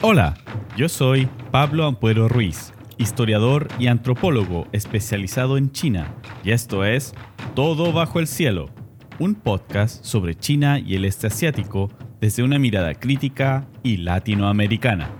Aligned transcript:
Hola, 0.00 0.36
yo 0.76 0.88
soy 0.88 1.28
Pablo 1.50 1.84
Ampuero 1.84 2.28
Ruiz, 2.28 2.72
historiador 2.98 3.66
y 3.80 3.88
antropólogo 3.88 4.68
especializado 4.70 5.58
en 5.58 5.72
China, 5.72 6.14
y 6.44 6.52
esto 6.52 6.84
es 6.84 7.14
Todo 7.56 7.92
bajo 7.92 8.20
el 8.20 8.28
cielo, 8.28 8.70
un 9.18 9.34
podcast 9.34 10.04
sobre 10.04 10.36
China 10.36 10.78
y 10.78 10.94
el 10.94 11.04
este 11.04 11.26
asiático 11.26 11.90
desde 12.20 12.44
una 12.44 12.60
mirada 12.60 12.94
crítica 12.94 13.66
y 13.82 13.96
latinoamericana. 13.96 15.10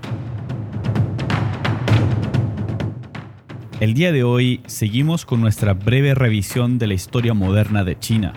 El 3.80 3.94
día 3.94 4.12
de 4.12 4.22
hoy 4.22 4.60
seguimos 4.66 5.24
con 5.24 5.40
nuestra 5.40 5.74
breve 5.74 6.14
revisión 6.14 6.78
de 6.78 6.86
la 6.86 6.94
historia 6.94 7.34
moderna 7.34 7.82
de 7.82 7.98
China. 7.98 8.32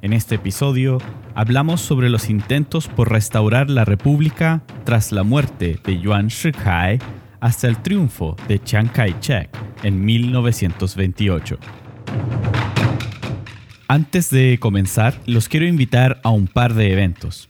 En 0.00 0.12
este 0.12 0.36
episodio 0.36 0.98
hablamos 1.34 1.80
sobre 1.80 2.10
los 2.10 2.28
intentos 2.28 2.88
por 2.88 3.10
restaurar 3.10 3.70
la 3.70 3.84
república 3.84 4.62
tras 4.84 5.12
la 5.12 5.22
muerte 5.22 5.78
de 5.84 6.00
Yuan 6.00 6.28
Shikai 6.28 6.98
hasta 7.40 7.68
el 7.68 7.78
triunfo 7.82 8.36
de 8.48 8.62
Chiang 8.62 8.88
Kai-shek 8.88 9.50
en 9.82 10.04
1928. 10.04 11.58
Antes 13.88 14.30
de 14.30 14.58
comenzar, 14.60 15.20
los 15.26 15.48
quiero 15.48 15.66
invitar 15.66 16.20
a 16.22 16.30
un 16.30 16.46
par 16.46 16.74
de 16.74 16.92
eventos. 16.92 17.48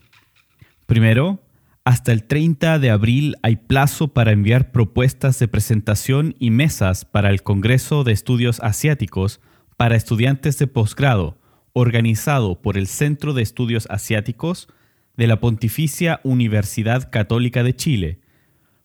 Primero, 0.85 1.41
hasta 1.85 2.11
el 2.11 2.23
30 2.23 2.79
de 2.79 2.89
abril 2.89 3.35
hay 3.43 3.57
plazo 3.57 4.09
para 4.09 4.31
enviar 4.31 4.71
propuestas 4.71 5.37
de 5.39 5.47
presentación 5.47 6.35
y 6.39 6.49
mesas 6.49 7.05
para 7.05 7.29
el 7.29 7.43
Congreso 7.43 8.03
de 8.03 8.13
Estudios 8.13 8.59
Asiáticos 8.61 9.41
para 9.77 9.95
estudiantes 9.95 10.57
de 10.57 10.67
posgrado 10.67 11.37
organizado 11.73 12.61
por 12.61 12.77
el 12.77 12.87
Centro 12.87 13.33
de 13.33 13.41
Estudios 13.41 13.87
Asiáticos 13.89 14.67
de 15.17 15.27
la 15.27 15.39
Pontificia 15.39 16.19
Universidad 16.23 17.11
Católica 17.11 17.63
de 17.63 17.75
Chile. 17.75 18.19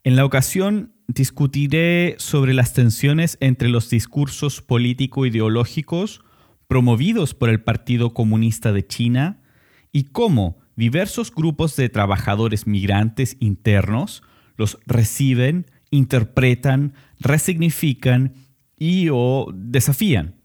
En 0.05 0.15
la 0.17 0.27
ocasión 0.27 0.93
discutiré 1.07 2.15
sobre 2.19 2.53
las 2.53 2.75
tensiones 2.75 3.39
entre 3.41 3.71
los 3.71 3.89
discursos 3.89 4.61
político-ideológicos 4.61 6.23
promovidos 6.67 7.33
por 7.35 7.49
el 7.49 7.63
Partido 7.63 8.13
Comunista 8.13 8.73
de 8.73 8.87
China 8.87 9.41
y 9.91 10.05
cómo 10.05 10.59
diversos 10.79 11.35
grupos 11.35 11.75
de 11.75 11.89
trabajadores 11.89 12.69
migrantes 12.69 13.37
internos 13.41 14.23
los 14.57 14.79
reciben, 14.87 15.67
interpretan, 15.91 16.95
resignifican 17.19 18.35
y 18.77 19.09
o 19.11 19.49
desafían. 19.53 20.37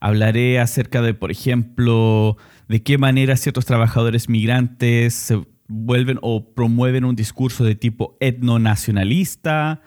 Hablaré 0.00 0.58
acerca 0.58 1.02
de, 1.02 1.12
por 1.12 1.30
ejemplo, 1.30 2.38
de 2.66 2.82
qué 2.82 2.96
manera 2.96 3.36
ciertos 3.36 3.66
trabajadores 3.66 4.30
migrantes 4.30 5.12
se 5.12 5.46
vuelven 5.66 6.18
o 6.22 6.54
promueven 6.54 7.04
un 7.04 7.14
discurso 7.14 7.62
de 7.62 7.74
tipo 7.74 8.16
etnonacionalista, 8.20 9.82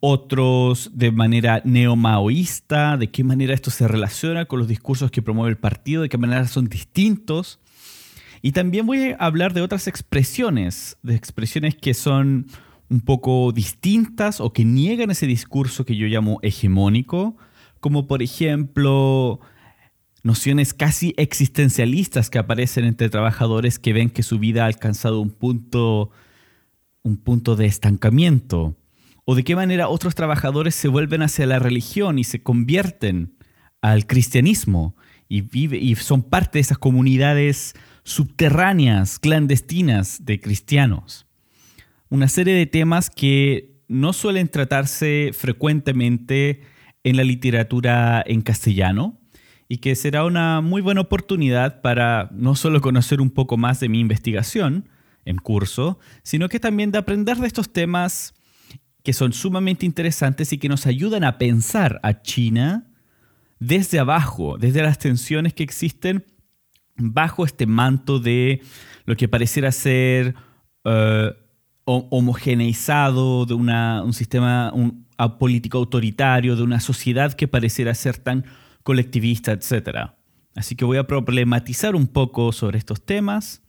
otros 0.00 0.90
de 0.92 1.10
manera 1.10 1.62
neomaoísta, 1.64 2.98
de 2.98 3.10
qué 3.10 3.24
manera 3.24 3.54
esto 3.54 3.70
se 3.70 3.88
relaciona 3.88 4.44
con 4.44 4.58
los 4.58 4.68
discursos 4.68 5.10
que 5.10 5.22
promueve 5.22 5.50
el 5.50 5.58
partido, 5.58 6.02
de 6.02 6.10
qué 6.10 6.18
manera 6.18 6.46
son 6.48 6.66
distintos. 6.66 7.60
Y 8.42 8.52
también 8.52 8.86
voy 8.86 9.12
a 9.12 9.24
hablar 9.24 9.54
de 9.54 9.62
otras 9.62 9.86
expresiones, 9.86 10.98
de 11.02 11.14
expresiones 11.14 11.76
que 11.76 11.94
son 11.94 12.48
un 12.90 13.00
poco 13.00 13.52
distintas 13.52 14.40
o 14.40 14.52
que 14.52 14.64
niegan 14.64 15.12
ese 15.12 15.26
discurso 15.26 15.86
que 15.86 15.96
yo 15.96 16.08
llamo 16.08 16.40
hegemónico, 16.42 17.36
como 17.78 18.08
por 18.08 18.20
ejemplo 18.20 19.40
nociones 20.24 20.74
casi 20.74 21.14
existencialistas 21.16 22.30
que 22.30 22.38
aparecen 22.38 22.84
entre 22.84 23.08
trabajadores 23.08 23.78
que 23.78 23.92
ven 23.92 24.10
que 24.10 24.24
su 24.24 24.40
vida 24.40 24.64
ha 24.64 24.66
alcanzado 24.66 25.20
un 25.20 25.30
punto, 25.30 26.10
un 27.02 27.16
punto 27.16 27.54
de 27.54 27.66
estancamiento, 27.66 28.76
o 29.24 29.36
de 29.36 29.44
qué 29.44 29.54
manera 29.54 29.88
otros 29.88 30.16
trabajadores 30.16 30.74
se 30.74 30.88
vuelven 30.88 31.22
hacia 31.22 31.46
la 31.46 31.60
religión 31.60 32.18
y 32.18 32.24
se 32.24 32.42
convierten 32.42 33.36
al 33.80 34.06
cristianismo 34.06 34.96
y, 35.28 35.42
vive, 35.42 35.78
y 35.78 35.94
son 35.94 36.22
parte 36.22 36.58
de 36.58 36.60
esas 36.60 36.78
comunidades 36.78 37.74
subterráneas, 38.04 39.18
clandestinas 39.18 40.24
de 40.24 40.40
cristianos. 40.40 41.26
Una 42.08 42.28
serie 42.28 42.54
de 42.54 42.66
temas 42.66 43.10
que 43.10 43.72
no 43.88 44.12
suelen 44.12 44.48
tratarse 44.48 45.30
frecuentemente 45.32 46.62
en 47.04 47.16
la 47.16 47.24
literatura 47.24 48.22
en 48.26 48.42
castellano 48.42 49.20
y 49.68 49.78
que 49.78 49.94
será 49.94 50.24
una 50.24 50.60
muy 50.60 50.82
buena 50.82 51.00
oportunidad 51.00 51.80
para 51.80 52.28
no 52.32 52.54
solo 52.54 52.80
conocer 52.80 53.20
un 53.20 53.30
poco 53.30 53.56
más 53.56 53.80
de 53.80 53.88
mi 53.88 54.00
investigación 54.00 54.88
en 55.24 55.36
curso, 55.36 55.98
sino 56.22 56.48
que 56.48 56.60
también 56.60 56.90
de 56.90 56.98
aprender 56.98 57.38
de 57.38 57.46
estos 57.46 57.72
temas 57.72 58.34
que 59.02 59.12
son 59.12 59.32
sumamente 59.32 59.86
interesantes 59.86 60.52
y 60.52 60.58
que 60.58 60.68
nos 60.68 60.86
ayudan 60.86 61.24
a 61.24 61.38
pensar 61.38 62.00
a 62.02 62.22
China 62.22 62.86
desde 63.58 63.98
abajo, 63.98 64.58
desde 64.58 64.82
las 64.82 64.98
tensiones 64.98 65.54
que 65.54 65.62
existen 65.62 66.24
bajo 67.10 67.44
este 67.44 67.66
manto 67.66 68.18
de 68.18 68.60
lo 69.04 69.16
que 69.16 69.28
pareciera 69.28 69.72
ser 69.72 70.34
uh, 70.84 71.32
homogeneizado, 71.84 73.44
de 73.46 73.54
un 73.54 74.12
sistema 74.12 74.72
político 75.38 75.78
autoritario, 75.78 76.56
de 76.56 76.62
una 76.62 76.80
sociedad 76.80 77.32
que 77.32 77.48
pareciera 77.48 77.94
ser 77.94 78.18
tan 78.18 78.44
colectivista, 78.82 79.52
etc. 79.52 80.10
Así 80.54 80.76
que 80.76 80.84
voy 80.84 80.98
a 80.98 81.06
problematizar 81.06 81.94
un 81.96 82.06
poco 82.06 82.52
sobre 82.52 82.78
estos 82.78 83.04
temas 83.04 83.62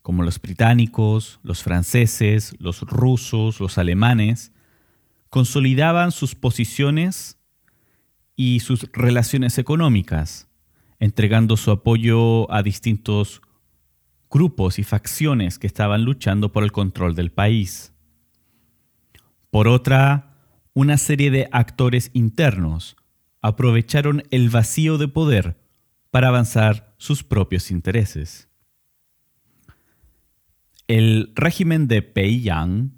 como 0.00 0.22
los 0.22 0.40
británicos, 0.40 1.38
los 1.42 1.62
franceses, 1.62 2.56
los 2.58 2.80
rusos, 2.80 3.60
los 3.60 3.76
alemanes, 3.76 4.50
consolidaban 5.28 6.10
sus 6.10 6.34
posiciones 6.34 7.36
y 8.36 8.60
sus 8.60 8.90
relaciones 8.94 9.58
económicas, 9.58 10.48
entregando 10.98 11.58
su 11.58 11.72
apoyo 11.72 12.50
a 12.50 12.62
distintos 12.62 13.42
grupos 14.30 14.78
y 14.78 14.84
facciones 14.84 15.58
que 15.58 15.66
estaban 15.66 16.04
luchando 16.04 16.52
por 16.52 16.64
el 16.64 16.72
control 16.72 17.16
del 17.16 17.32
país. 17.32 17.92
Por 19.50 19.68
otra, 19.68 20.38
una 20.72 20.96
serie 20.96 21.30
de 21.30 21.50
actores 21.52 22.10
internos 22.14 22.96
aprovecharon 23.42 24.22
el 24.30 24.48
vacío 24.48 24.96
de 24.96 25.08
poder 25.08 25.67
para 26.10 26.28
avanzar 26.28 26.94
sus 26.98 27.22
propios 27.22 27.70
intereses. 27.70 28.48
El 30.86 31.32
régimen 31.34 31.86
de 31.86 32.02
Peiyang 32.02 32.92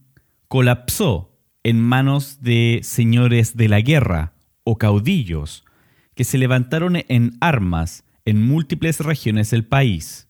colapsó 0.48 1.38
en 1.62 1.80
manos 1.80 2.40
de 2.40 2.80
señores 2.82 3.56
de 3.56 3.68
la 3.68 3.80
guerra 3.80 4.34
o 4.64 4.78
caudillos 4.78 5.64
que 6.14 6.24
se 6.24 6.38
levantaron 6.38 6.96
en 7.08 7.36
armas 7.40 8.04
en 8.24 8.42
múltiples 8.46 9.00
regiones 9.00 9.50
del 9.50 9.64
país. 9.64 10.28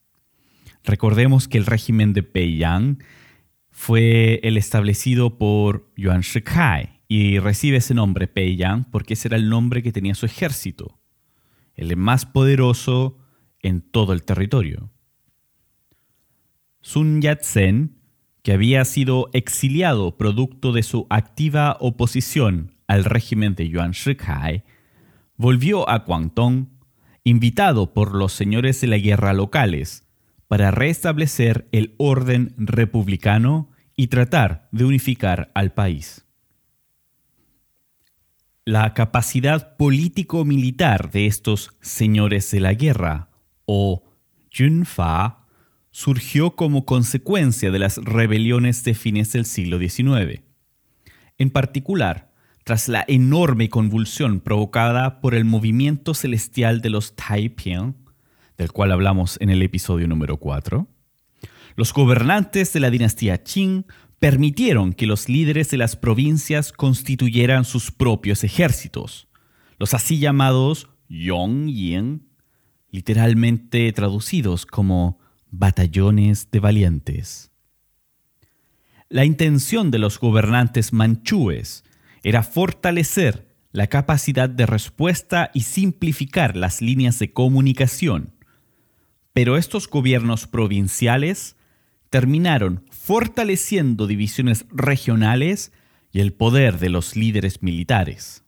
Recordemos 0.84 1.48
que 1.48 1.58
el 1.58 1.66
régimen 1.66 2.12
de 2.12 2.22
Peiyang 2.22 3.02
fue 3.70 4.40
el 4.42 4.56
establecido 4.56 5.38
por 5.38 5.90
Yuan 5.96 6.20
Shikai 6.22 7.00
y 7.08 7.38
recibe 7.38 7.78
ese 7.78 7.94
nombre 7.94 8.28
Peiyang 8.28 8.84
porque 8.84 9.14
ese 9.14 9.28
era 9.28 9.36
el 9.36 9.48
nombre 9.48 9.82
que 9.82 9.92
tenía 9.92 10.14
su 10.14 10.26
ejército, 10.26 10.99
el 11.80 11.96
más 11.96 12.26
poderoso 12.26 13.16
en 13.62 13.80
todo 13.80 14.12
el 14.12 14.22
territorio. 14.22 14.90
Sun 16.82 17.22
Yat-sen, 17.22 17.96
que 18.42 18.52
había 18.52 18.84
sido 18.84 19.30
exiliado 19.32 20.18
producto 20.18 20.72
de 20.72 20.82
su 20.82 21.06
activa 21.08 21.78
oposición 21.80 22.76
al 22.86 23.04
régimen 23.04 23.54
de 23.54 23.68
Yuan 23.68 23.92
Shikai, 23.92 24.62
volvió 25.36 25.88
a 25.88 26.00
Guangdong, 26.00 26.68
invitado 27.24 27.94
por 27.94 28.14
los 28.14 28.32
señores 28.32 28.80
de 28.82 28.86
la 28.86 28.98
guerra 28.98 29.32
locales 29.32 30.06
para 30.48 30.70
restablecer 30.70 31.66
el 31.72 31.94
orden 31.96 32.54
republicano 32.58 33.70
y 33.96 34.08
tratar 34.08 34.68
de 34.70 34.84
unificar 34.84 35.50
al 35.54 35.72
país. 35.72 36.26
La 38.66 38.92
capacidad 38.92 39.76
político-militar 39.78 41.10
de 41.10 41.26
estos 41.26 41.70
señores 41.80 42.50
de 42.50 42.60
la 42.60 42.74
guerra, 42.74 43.30
o 43.64 44.04
Junfa, 44.54 45.46
surgió 45.90 46.56
como 46.56 46.84
consecuencia 46.84 47.70
de 47.70 47.78
las 47.78 47.96
rebeliones 47.96 48.84
de 48.84 48.92
fines 48.92 49.32
del 49.32 49.46
siglo 49.46 49.78
XIX. 49.78 50.42
En 51.38 51.48
particular, 51.48 52.32
tras 52.62 52.88
la 52.88 53.02
enorme 53.08 53.70
convulsión 53.70 54.40
provocada 54.40 55.22
por 55.22 55.34
el 55.34 55.46
movimiento 55.46 56.12
celestial 56.12 56.82
de 56.82 56.90
los 56.90 57.16
Taiping, 57.16 57.96
del 58.58 58.72
cual 58.72 58.92
hablamos 58.92 59.38
en 59.40 59.48
el 59.48 59.62
episodio 59.62 60.06
número 60.06 60.36
4, 60.36 60.86
los 61.76 61.94
gobernantes 61.94 62.74
de 62.74 62.80
la 62.80 62.90
dinastía 62.90 63.42
Qing 63.42 63.86
permitieron 64.20 64.92
que 64.92 65.06
los 65.06 65.28
líderes 65.28 65.70
de 65.70 65.78
las 65.78 65.96
provincias 65.96 66.72
constituyeran 66.72 67.64
sus 67.64 67.90
propios 67.90 68.44
ejércitos, 68.44 69.28
los 69.78 69.94
así 69.94 70.18
llamados 70.18 70.88
Yongyin, 71.08 72.28
literalmente 72.90 73.90
traducidos 73.92 74.66
como 74.66 75.18
batallones 75.50 76.50
de 76.50 76.60
valientes. 76.60 77.50
La 79.08 79.24
intención 79.24 79.90
de 79.90 79.98
los 79.98 80.20
gobernantes 80.20 80.92
manchúes 80.92 81.82
era 82.22 82.42
fortalecer 82.42 83.48
la 83.72 83.86
capacidad 83.86 84.50
de 84.50 84.66
respuesta 84.66 85.50
y 85.54 85.62
simplificar 85.62 86.56
las 86.56 86.82
líneas 86.82 87.18
de 87.18 87.32
comunicación. 87.32 88.34
Pero 89.32 89.56
estos 89.56 89.88
gobiernos 89.88 90.46
provinciales 90.46 91.56
terminaron 92.10 92.84
fortaleciendo 93.10 94.06
divisiones 94.06 94.66
regionales 94.70 95.72
y 96.12 96.20
el 96.20 96.32
poder 96.32 96.78
de 96.78 96.90
los 96.90 97.16
líderes 97.16 97.60
militares. 97.60 98.44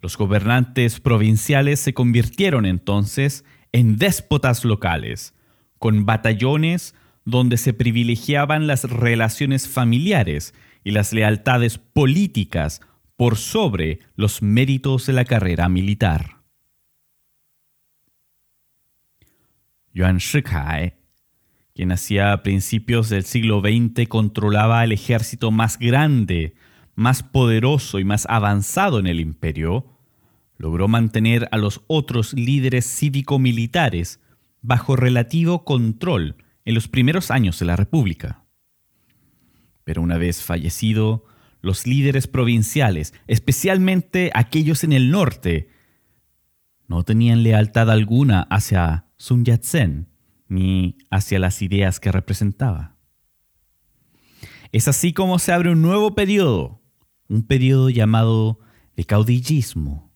Los 0.00 0.16
gobernantes 0.16 0.98
provinciales 0.98 1.78
se 1.78 1.94
convirtieron 1.94 2.66
entonces 2.66 3.44
en 3.70 3.98
déspotas 3.98 4.64
locales, 4.64 5.32
con 5.78 6.06
batallones 6.06 6.96
donde 7.24 7.56
se 7.56 7.72
privilegiaban 7.72 8.66
las 8.66 8.82
relaciones 8.82 9.68
familiares 9.68 10.52
y 10.82 10.90
las 10.90 11.12
lealtades 11.12 11.78
políticas 11.78 12.80
por 13.14 13.36
sobre 13.36 14.00
los 14.16 14.42
méritos 14.42 15.06
de 15.06 15.12
la 15.12 15.24
carrera 15.24 15.68
militar. 15.68 16.38
Yuan 19.94 20.18
Shikai, 20.18 20.95
quien 21.76 21.92
hacia 21.92 22.42
principios 22.42 23.10
del 23.10 23.26
siglo 23.26 23.60
XX 23.60 24.08
controlaba 24.08 24.82
el 24.82 24.92
ejército 24.92 25.50
más 25.50 25.78
grande, 25.78 26.54
más 26.94 27.22
poderoso 27.22 27.98
y 27.98 28.04
más 28.04 28.24
avanzado 28.30 28.98
en 28.98 29.06
el 29.06 29.20
imperio, 29.20 29.84
logró 30.56 30.88
mantener 30.88 31.48
a 31.52 31.58
los 31.58 31.82
otros 31.86 32.32
líderes 32.32 32.86
cívico-militares 32.86 34.20
bajo 34.62 34.96
relativo 34.96 35.66
control 35.66 36.36
en 36.64 36.74
los 36.74 36.88
primeros 36.88 37.30
años 37.30 37.58
de 37.58 37.66
la 37.66 37.76
República. 37.76 38.46
Pero 39.84 40.00
una 40.00 40.16
vez 40.16 40.42
fallecido, 40.42 41.26
los 41.60 41.86
líderes 41.86 42.26
provinciales, 42.26 43.12
especialmente 43.26 44.30
aquellos 44.32 44.82
en 44.82 44.94
el 44.94 45.10
norte, 45.10 45.68
no 46.88 47.02
tenían 47.02 47.42
lealtad 47.42 47.90
alguna 47.90 48.46
hacia 48.48 49.08
Sun 49.18 49.44
Yat-sen 49.44 50.15
ni 50.48 50.96
hacia 51.10 51.38
las 51.38 51.62
ideas 51.62 52.00
que 52.00 52.12
representaba. 52.12 52.96
Es 54.72 54.88
así 54.88 55.12
como 55.12 55.38
se 55.38 55.52
abre 55.52 55.70
un 55.70 55.82
nuevo 55.82 56.14
periodo, 56.14 56.82
un 57.28 57.46
periodo 57.46 57.90
llamado 57.90 58.60
de 58.96 59.04
caudillismo 59.04 60.06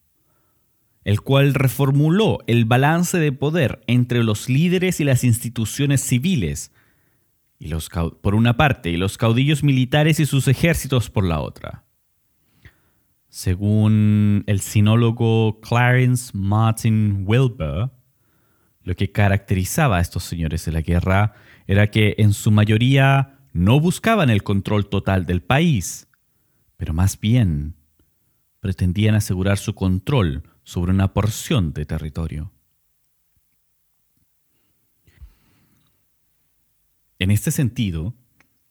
el 1.05 1.21
cual 1.23 1.55
reformuló 1.55 2.38
el 2.47 2.65
balance 2.65 3.19
de 3.19 3.32
poder 3.32 3.82
entre 3.87 4.23
los 4.23 4.49
líderes 4.49 5.00
y 5.00 5.05
las 5.05 5.25
instituciones 5.25 6.03
civiles, 6.03 6.73
y 7.59 7.69
los, 7.69 7.88
por 7.88 8.35
una 8.35 8.56
parte, 8.56 8.91
y 8.91 8.97
los 8.97 9.19
caudillos 9.19 9.62
militares 9.62 10.21
y 10.21 10.27
sus 10.27 10.49
ejércitos 10.49 11.11
por 11.11 11.25
la 11.25 11.41
otra. 11.41 11.84
Según 13.29 14.44
el 14.46 14.60
sinólogo 14.60 15.60
Clarence 15.60 16.32
Martin 16.34 17.25
Wilbur, 17.27 17.93
lo 18.82 18.94
que 18.94 19.13
caracterizaba 19.13 19.99
a 19.99 20.01
estos 20.01 20.25
señores 20.25 20.65
de 20.65 20.72
la 20.72 20.81
guerra 20.81 21.34
era 21.67 21.91
que 21.91 22.15
en 22.19 22.32
su 22.32 22.51
mayoría 22.51 23.39
no 23.53 23.81
buscaban 23.81 24.31
el 24.31 24.43
control 24.43 24.89
total 24.89 25.27
del 25.27 25.43
país, 25.43 26.08
pero 26.77 26.94
más 26.94 27.19
bien 27.20 27.75
pretendían 28.60 29.15
asegurar 29.15 29.58
su 29.58 29.75
control 29.75 30.44
sobre 30.63 30.93
una 30.93 31.13
porción 31.13 31.72
de 31.72 31.87
territorio. 31.87 32.53
En 37.19 37.31
este 37.31 37.51
sentido, 37.51 38.15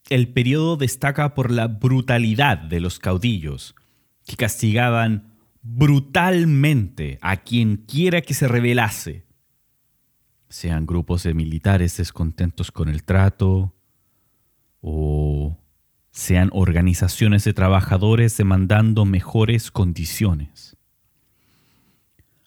el 0.08 0.28
periodo 0.28 0.76
destaca 0.76 1.34
por 1.34 1.52
la 1.52 1.68
brutalidad 1.68 2.58
de 2.58 2.80
los 2.80 2.98
caudillos, 2.98 3.76
que 4.26 4.36
castigaban 4.36 5.34
brutalmente 5.62 7.18
a 7.20 7.38
quien 7.38 7.76
quiera 7.76 8.22
que 8.22 8.34
se 8.34 8.48
rebelase, 8.48 9.24
sean 10.50 10.84
grupos 10.84 11.22
de 11.22 11.32
militares 11.32 11.96
descontentos 11.96 12.72
con 12.72 12.88
el 12.88 13.04
trato 13.04 13.72
o 14.80 15.56
sean 16.10 16.50
organizaciones 16.52 17.44
de 17.44 17.54
trabajadores 17.54 18.36
demandando 18.36 19.04
mejores 19.04 19.70
condiciones. 19.70 20.76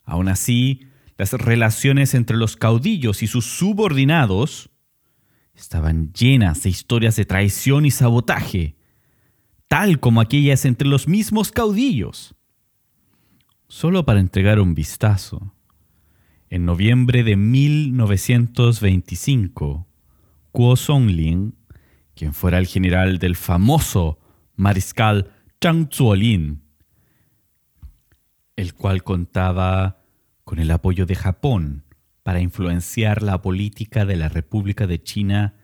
Aún 0.04 0.28
así, 0.28 0.86
las 1.16 1.32
relaciones 1.32 2.12
entre 2.14 2.36
los 2.36 2.56
caudillos 2.56 3.22
y 3.22 3.26
sus 3.26 3.46
subordinados 3.46 4.70
estaban 5.54 6.12
llenas 6.12 6.62
de 6.62 6.70
historias 6.70 7.16
de 7.16 7.24
traición 7.24 7.86
y 7.86 7.90
sabotaje, 7.90 8.76
tal 9.66 9.98
como 9.98 10.20
aquellas 10.20 10.66
entre 10.66 10.88
los 10.88 11.08
mismos 11.08 11.52
caudillos. 11.52 12.34
Solo 13.66 14.04
para 14.04 14.20
entregar 14.20 14.60
un 14.60 14.74
vistazo, 14.74 15.54
en 16.54 16.64
noviembre 16.66 17.24
de 17.24 17.34
1925, 17.34 19.88
Kuo 20.52 20.76
Songlin, 20.76 21.56
quien 22.14 22.32
fuera 22.32 22.58
el 22.58 22.68
general 22.68 23.18
del 23.18 23.34
famoso 23.34 24.20
mariscal 24.54 25.32
Zhang 25.60 25.88
Zuolin, 25.92 26.62
el 28.54 28.74
cual 28.74 29.02
contaba 29.02 30.04
con 30.44 30.60
el 30.60 30.70
apoyo 30.70 31.06
de 31.06 31.16
Japón 31.16 31.82
para 32.22 32.40
influenciar 32.40 33.24
la 33.24 33.42
política 33.42 34.04
de 34.04 34.14
la 34.14 34.28
República 34.28 34.86
de 34.86 35.02
China 35.02 35.56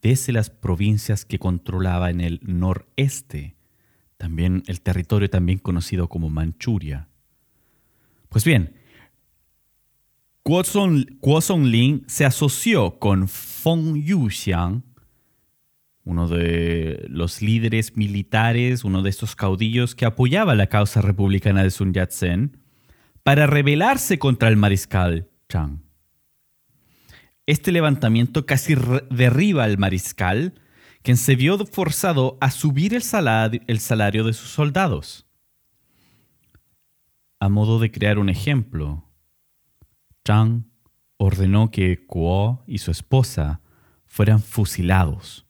desde 0.00 0.32
las 0.32 0.48
provincias 0.48 1.26
que 1.26 1.38
controlaba 1.38 2.08
en 2.08 2.22
el 2.22 2.40
noreste, 2.44 3.56
también 4.16 4.62
el 4.68 4.80
territorio 4.80 5.28
también 5.28 5.58
conocido 5.58 6.08
como 6.08 6.30
Manchuria. 6.30 7.08
Pues 8.30 8.46
bien, 8.46 8.79
Guo 10.42 11.40
Zongling 11.40 12.04
se 12.06 12.24
asoció 12.24 12.98
con 12.98 13.28
Feng 13.28 14.02
Yuxiang, 14.02 14.82
uno 16.04 16.28
de 16.28 17.06
los 17.08 17.42
líderes 17.42 17.96
militares, 17.96 18.84
uno 18.84 19.02
de 19.02 19.10
estos 19.10 19.36
caudillos 19.36 19.94
que 19.94 20.06
apoyaba 20.06 20.54
la 20.54 20.68
causa 20.68 21.02
republicana 21.02 21.62
de 21.62 21.70
Sun 21.70 21.92
Yat-sen, 21.92 22.56
para 23.22 23.46
rebelarse 23.46 24.18
contra 24.18 24.48
el 24.48 24.56
mariscal 24.56 25.28
Chang. 25.48 25.82
Este 27.46 27.70
levantamiento 27.70 28.46
casi 28.46 28.74
derriba 29.10 29.64
al 29.64 29.76
mariscal, 29.76 30.54
quien 31.02 31.18
se 31.18 31.36
vio 31.36 31.58
forzado 31.66 32.38
a 32.40 32.50
subir 32.50 32.94
el 32.94 33.02
el 33.66 33.78
salario 33.80 34.24
de 34.24 34.32
sus 34.32 34.48
soldados. 34.50 35.26
A 37.40 37.48
modo 37.48 37.78
de 37.78 37.90
crear 37.90 38.18
un 38.18 38.28
ejemplo, 38.28 39.09
Ordenó 41.16 41.70
que 41.70 42.06
Kuo 42.06 42.62
y 42.66 42.78
su 42.78 42.90
esposa 42.90 43.60
fueran 44.06 44.40
fusilados 44.40 45.44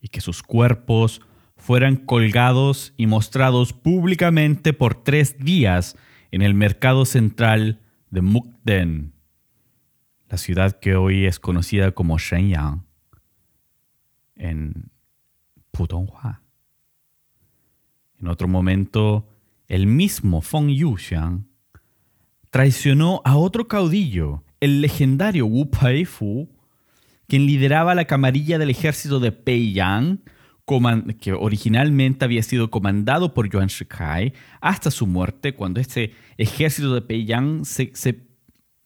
y 0.00 0.08
que 0.08 0.20
sus 0.20 0.42
cuerpos 0.42 1.20
fueran 1.56 1.96
colgados 1.96 2.94
y 2.96 3.06
mostrados 3.06 3.72
públicamente 3.72 4.72
por 4.72 5.02
tres 5.02 5.38
días 5.38 5.96
en 6.30 6.42
el 6.42 6.54
mercado 6.54 7.04
central 7.04 7.80
de 8.10 8.22
Mukden, 8.22 9.12
la 10.28 10.36
ciudad 10.36 10.78
que 10.78 10.96
hoy 10.96 11.26
es 11.26 11.38
conocida 11.38 11.92
como 11.92 12.18
Shenyang, 12.18 12.84
en 14.34 14.90
Putonghua. 15.70 16.42
En 18.20 18.28
otro 18.28 18.48
momento, 18.48 19.28
el 19.68 19.86
mismo 19.86 20.40
Feng 20.40 20.68
Yuxiang 20.68 21.47
traicionó 22.50 23.20
a 23.24 23.36
otro 23.36 23.68
caudillo, 23.68 24.42
el 24.60 24.80
legendario 24.80 25.46
Wu 25.46 25.70
Peifu, 25.70 26.48
quien 27.26 27.46
lideraba 27.46 27.94
la 27.94 28.06
camarilla 28.06 28.58
del 28.58 28.70
ejército 28.70 29.20
de 29.20 29.32
Peiyang, 29.32 30.20
que 31.20 31.32
originalmente 31.32 32.24
había 32.24 32.42
sido 32.42 32.70
comandado 32.70 33.32
por 33.32 33.48
Yuan 33.48 33.68
Shikai, 33.68 34.34
hasta 34.60 34.90
su 34.90 35.06
muerte, 35.06 35.54
cuando 35.54 35.80
este 35.80 36.14
ejército 36.36 36.94
de 36.94 37.02
Peiyang 37.02 37.64
se, 37.64 38.26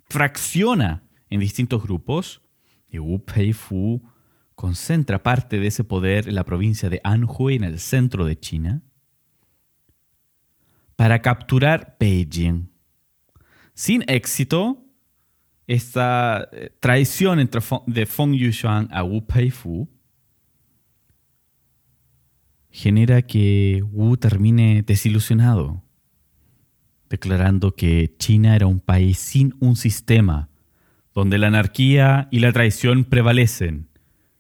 fracciona 0.09 1.03
en 1.31 1.41
distintos 1.41 1.83
grupos, 1.83 2.43
y 2.89 2.99
Wu 2.99 3.25
Peifu 3.25 4.03
concentra 4.55 5.23
parte 5.23 5.59
de 5.59 5.69
ese 5.69 5.83
poder 5.83 6.29
en 6.29 6.35
la 6.35 6.45
provincia 6.45 6.91
de 6.91 7.01
Anhui, 7.03 7.57
en 7.57 7.65
el 7.65 7.79
centro 7.79 8.27
de 8.27 8.39
China, 8.39 8.83
para 10.95 11.23
capturar 11.23 11.97
Beijing. 11.99 12.72
Sin 13.83 14.05
éxito, 14.07 14.87
esta 15.67 16.49
eh, 16.53 16.71
traición 16.79 17.41
entre 17.41 17.61
de 17.89 18.07
Feng 18.07 18.33
Yuxiang 18.33 18.87
a 18.93 19.03
Wu 19.03 19.27
Peifu 19.27 19.89
genera 22.71 23.23
que 23.23 23.83
Wu 23.91 24.17
termine 24.19 24.85
desilusionado, 24.87 25.83
declarando 27.11 27.75
que 27.75 28.15
China 28.19 28.55
era 28.55 28.69
un 28.69 28.79
país 28.79 29.19
sin 29.19 29.57
un 29.59 29.75
sistema, 29.75 30.49
donde 31.13 31.39
la 31.39 31.49
anarquía 31.49 32.29
y 32.31 32.39
la 32.39 32.53
traición 32.53 33.03
prevalecen, 33.03 33.89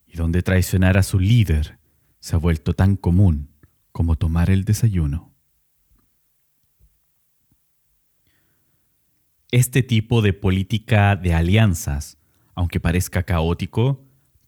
y 0.06 0.16
donde 0.18 0.42
traicionar 0.42 0.96
a 0.96 1.02
su 1.02 1.18
líder 1.18 1.80
se 2.20 2.36
ha 2.36 2.38
vuelto 2.38 2.74
tan 2.74 2.94
común 2.94 3.48
como 3.90 4.14
tomar 4.14 4.50
el 4.50 4.62
desayuno. 4.62 5.31
Este 9.52 9.82
tipo 9.82 10.22
de 10.22 10.32
política 10.32 11.14
de 11.14 11.34
alianzas, 11.34 12.16
aunque 12.54 12.80
parezca 12.80 13.24
caótico, 13.24 14.02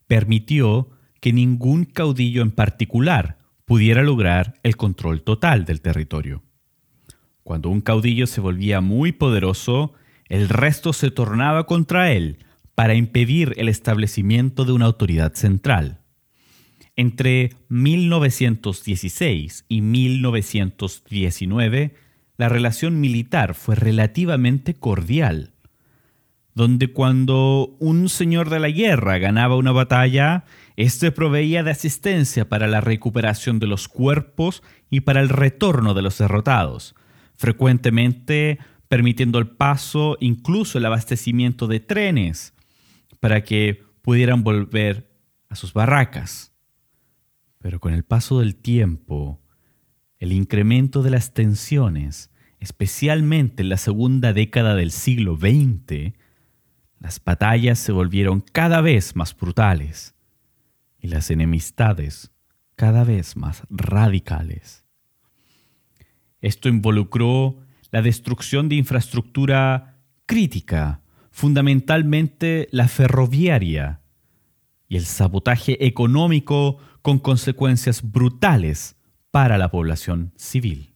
permitió 0.07 0.89
que 1.21 1.31
ningún 1.31 1.85
caudillo 1.85 2.41
en 2.41 2.49
particular 2.49 3.37
pudiera 3.65 4.01
lograr 4.01 4.55
el 4.63 4.77
control 4.77 5.21
total 5.21 5.65
del 5.65 5.81
territorio. 5.81 6.41
Cuando 7.43 7.69
un 7.69 7.81
caudillo 7.81 8.25
se 8.25 8.41
volvía 8.41 8.81
muy 8.81 9.11
poderoso, 9.11 9.93
el 10.27 10.49
resto 10.49 10.91
se 10.91 11.11
tornaba 11.11 11.67
contra 11.67 12.11
él 12.11 12.39
para 12.73 12.95
impedir 12.95 13.53
el 13.57 13.69
establecimiento 13.69 14.65
de 14.65 14.71
una 14.71 14.85
autoridad 14.85 15.35
central. 15.35 16.01
Entre 16.95 17.51
1916 17.69 19.65
y 19.67 19.81
1919, 19.81 21.93
la 22.37 22.49
relación 22.49 22.99
militar 22.99 23.55
fue 23.55 23.75
relativamente 23.75 24.73
cordial, 24.73 25.53
donde 26.53 26.91
cuando 26.91 27.75
un 27.79 28.09
señor 28.09 28.49
de 28.49 28.59
la 28.59 28.69
guerra 28.69 29.17
ganaba 29.17 29.57
una 29.57 29.71
batalla, 29.71 30.45
éste 30.75 31.11
proveía 31.11 31.63
de 31.63 31.71
asistencia 31.71 32.47
para 32.47 32.67
la 32.67 32.81
recuperación 32.81 33.59
de 33.59 33.67
los 33.67 33.87
cuerpos 33.87 34.63
y 34.89 35.01
para 35.01 35.21
el 35.21 35.29
retorno 35.29 35.93
de 35.93 36.01
los 36.01 36.17
derrotados, 36.17 36.95
frecuentemente 37.35 38.59
permitiendo 38.87 39.39
el 39.39 39.47
paso, 39.47 40.17
incluso 40.19 40.77
el 40.77 40.85
abastecimiento 40.85 41.67
de 41.67 41.79
trenes, 41.79 42.53
para 43.19 43.43
que 43.43 43.83
pudieran 44.01 44.43
volver 44.43 45.09
a 45.49 45.55
sus 45.55 45.73
barracas. 45.73 46.53
Pero 47.59 47.79
con 47.79 47.93
el 47.93 48.03
paso 48.03 48.39
del 48.39 48.55
tiempo, 48.55 49.41
el 50.19 50.31
incremento 50.31 51.03
de 51.03 51.09
las 51.09 51.33
tensiones, 51.33 52.31
especialmente 52.59 53.63
en 53.63 53.69
la 53.69 53.77
segunda 53.77 54.33
década 54.33 54.75
del 54.75 54.91
siglo 54.91 55.37
XX, 55.37 56.13
las 56.99 57.23
batallas 57.23 57.79
se 57.79 57.91
volvieron 57.91 58.41
cada 58.41 58.81
vez 58.81 59.15
más 59.15 59.35
brutales 59.35 60.15
y 60.99 61.07
las 61.07 61.29
enemistades 61.29 62.31
cada 62.75 63.03
vez 63.03 63.35
más 63.37 63.63
radicales. 63.69 64.85
Esto 66.41 66.69
involucró 66.69 67.59
la 67.91 68.01
destrucción 68.01 68.69
de 68.69 68.75
infraestructura 68.75 69.99
crítica, 70.25 71.01
fundamentalmente 71.31 72.67
la 72.71 72.87
ferroviaria, 72.87 74.01
y 74.87 74.97
el 74.97 75.05
sabotaje 75.05 75.85
económico 75.85 76.77
con 77.01 77.19
consecuencias 77.19 78.01
brutales 78.11 78.95
para 79.35 79.57
la 79.57 79.69
población 79.69 80.31
civil. 80.37 80.93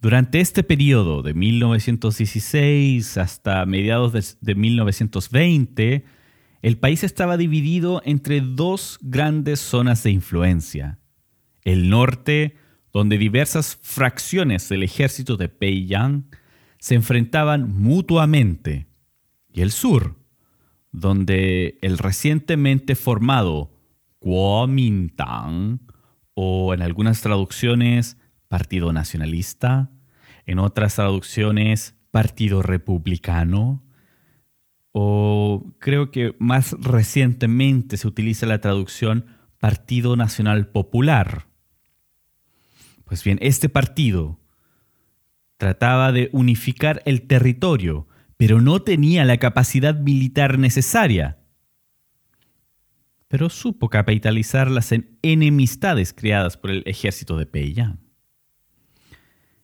Durante 0.00 0.38
este 0.38 0.62
periodo 0.62 1.22
de 1.22 1.34
1916 1.34 3.18
hasta 3.18 3.66
mediados 3.66 4.38
de, 4.40 4.54
1920, 4.54 6.04
el 6.62 6.78
país 6.78 7.02
estaba 7.02 7.36
dividido 7.36 8.00
entre 8.04 8.42
dos 8.42 9.00
grandes 9.02 9.58
zonas 9.58 10.04
de 10.04 10.12
influencia. 10.12 11.00
El 11.64 11.90
norte, 11.90 12.54
donde 12.92 13.18
diversas 13.18 13.76
fracciones 13.82 14.68
del 14.68 14.84
ejército 14.84 15.36
de 15.36 15.48
Peiyang 15.48 16.30
se 16.78 16.94
enfrentaban 16.94 17.76
mutuamente, 17.76 18.86
y 19.52 19.62
el 19.62 19.72
sur, 19.72 20.14
donde 20.92 21.80
el 21.82 21.98
recientemente 21.98 22.94
formado 22.94 23.72
Kuomintang 24.20 25.89
o 26.42 26.72
en 26.72 26.80
algunas 26.80 27.20
traducciones 27.20 28.16
Partido 28.48 28.94
Nacionalista, 28.94 29.90
en 30.46 30.58
otras 30.58 30.94
traducciones 30.94 31.96
Partido 32.10 32.62
Republicano, 32.62 33.84
o 34.90 35.66
creo 35.78 36.10
que 36.10 36.34
más 36.38 36.74
recientemente 36.80 37.98
se 37.98 38.08
utiliza 38.08 38.46
la 38.46 38.58
traducción 38.62 39.26
Partido 39.58 40.16
Nacional 40.16 40.68
Popular. 40.68 41.46
Pues 43.04 43.22
bien, 43.22 43.36
este 43.42 43.68
partido 43.68 44.40
trataba 45.58 46.10
de 46.10 46.30
unificar 46.32 47.02
el 47.04 47.26
territorio, 47.26 48.08
pero 48.38 48.62
no 48.62 48.80
tenía 48.80 49.26
la 49.26 49.36
capacidad 49.36 49.94
militar 49.94 50.58
necesaria 50.58 51.39
pero 53.30 53.48
supo 53.48 53.88
capitalizar 53.88 54.68
las 54.68 54.92
enemistades 55.22 56.12
creadas 56.12 56.56
por 56.56 56.72
el 56.72 56.82
ejército 56.84 57.36
de 57.36 57.46
Peiyang. 57.46 58.00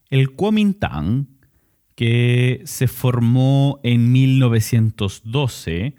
El 0.09 0.37
Kuomintang, 0.37 1.27
que 1.97 2.63
se 2.65 2.87
formó 2.87 3.81
en 3.83 4.13
1912, 4.13 5.97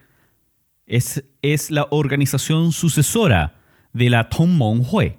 es, 0.85 1.25
es 1.41 1.69
la 1.69 1.89
organización 1.91 2.71
sucesora 2.71 3.59
de 3.91 4.11
la 4.11 4.29
Tongmenghui, 4.29 5.17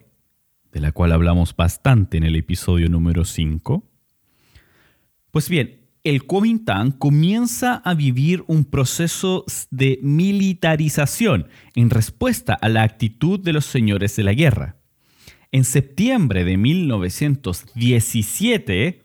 de 0.72 0.80
la 0.80 0.92
cual 0.92 1.12
hablamos 1.12 1.54
bastante 1.54 2.16
en 2.16 2.22
el 2.22 2.34
episodio 2.34 2.88
número 2.88 3.26
5. 3.26 3.84
Pues 5.32 5.50
bien, 5.50 5.77
el 6.08 6.24
Kuomintang 6.24 6.92
comienza 6.92 7.82
a 7.84 7.92
vivir 7.92 8.42
un 8.46 8.64
proceso 8.64 9.44
de 9.70 10.00
militarización 10.02 11.48
en 11.74 11.90
respuesta 11.90 12.54
a 12.54 12.70
la 12.70 12.82
actitud 12.82 13.38
de 13.38 13.52
los 13.52 13.66
señores 13.66 14.16
de 14.16 14.22
la 14.22 14.32
guerra. 14.32 14.76
En 15.52 15.64
septiembre 15.64 16.44
de 16.44 16.56
1917, 16.56 19.02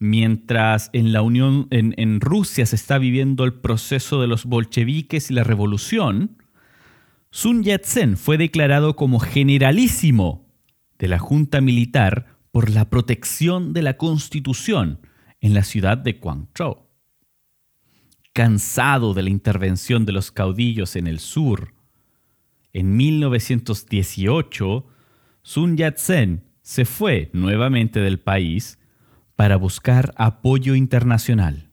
mientras 0.00 0.90
en 0.92 1.12
la 1.12 1.22
Unión, 1.22 1.68
en, 1.70 1.94
en 1.96 2.20
Rusia 2.20 2.66
se 2.66 2.74
está 2.74 2.98
viviendo 2.98 3.44
el 3.44 3.54
proceso 3.54 4.20
de 4.20 4.26
los 4.26 4.46
bolcheviques 4.46 5.30
y 5.30 5.34
la 5.34 5.44
revolución, 5.44 6.42
Sun 7.30 7.62
Yat-sen 7.62 8.16
fue 8.16 8.36
declarado 8.36 8.96
como 8.96 9.20
generalísimo 9.20 10.44
de 10.98 11.06
la 11.06 11.20
Junta 11.20 11.60
Militar 11.60 12.34
por 12.50 12.68
la 12.68 12.90
protección 12.90 13.72
de 13.72 13.82
la 13.82 13.96
Constitución 13.96 14.98
en 15.40 15.54
la 15.54 15.62
ciudad 15.62 15.98
de 15.98 16.14
Guangzhou. 16.14 16.86
Cansado 18.32 19.14
de 19.14 19.22
la 19.22 19.30
intervención 19.30 20.04
de 20.04 20.12
los 20.12 20.30
caudillos 20.30 20.96
en 20.96 21.06
el 21.06 21.20
sur, 21.20 21.74
en 22.72 22.96
1918, 22.96 24.86
Sun 25.42 25.76
Yat-sen 25.76 26.44
se 26.60 26.84
fue 26.84 27.30
nuevamente 27.32 28.00
del 28.00 28.18
país 28.20 28.78
para 29.34 29.56
buscar 29.56 30.12
apoyo 30.16 30.74
internacional. 30.74 31.70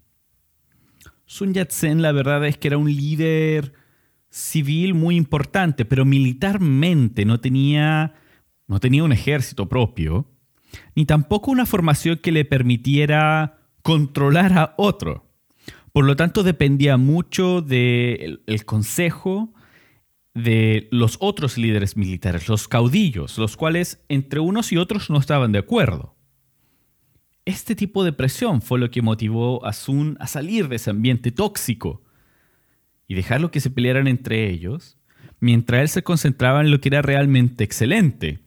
Sun 1.26 1.54
Yat-sen 1.54 2.02
la 2.02 2.12
verdad 2.12 2.46
es 2.46 2.58
que 2.58 2.70
era 2.70 2.78
un 2.78 2.94
líder 2.94 3.74
civil 4.30 4.94
muy 4.94 5.16
importante, 5.16 5.86
pero 5.86 6.06
militarmente 6.06 7.26
no 7.26 7.40
tenía, 7.40 8.14
no 8.68 8.80
tenía 8.80 9.04
un 9.04 9.12
ejército 9.12 9.68
propio, 9.68 10.33
ni 10.96 11.06
tampoco 11.06 11.52
una 11.52 11.66
formación 11.66 12.18
que 12.18 12.32
le 12.32 12.46
permitiera 12.46 13.60
controlar 13.82 14.54
a 14.54 14.74
otro. 14.78 15.26
Por 15.92 16.06
lo 16.06 16.16
tanto, 16.16 16.44
dependía 16.44 16.98
mucho 16.98 17.62
del 17.62 18.42
consejo 18.66 19.54
de 20.34 20.88
los 20.92 21.18
otros 21.20 21.58
líderes 21.58 21.96
militares, 21.96 22.48
los 22.48 22.68
caudillos, 22.68 23.38
los 23.38 23.56
cuales 23.56 24.04
entre 24.10 24.40
unos 24.40 24.72
y 24.72 24.78
otros 24.78 25.10
no 25.10 25.20
estaban 25.20 25.52
de 25.52 25.60
acuerdo. 25.60 26.16
Este 27.46 27.76
tipo 27.76 28.04
de 28.04 28.14
presión 28.14 28.62
fue 28.62 28.80
lo 28.80 28.90
que 28.90 29.02
motivó 29.02 29.66
a 29.66 29.74
Sun 29.74 30.18
a 30.20 30.28
salir 30.28 30.70
de 30.70 30.78
ese 30.78 30.90
ambiente 30.90 31.32
tóxico 31.32 32.04
y 33.08 33.16
dejarlo 33.16 33.52
que 33.52 33.60
se 33.60 33.70
pelearan 33.70 34.08
entre 34.08 34.50
ellos, 34.50 34.98
mientras 35.40 35.82
él 35.82 35.90
se 35.90 36.04
concentraba 36.04 36.62
en 36.62 36.72
lo 36.72 36.80
que 36.80 36.90
era 36.90 37.02
realmente 37.02 37.64
excelente, 37.64 38.40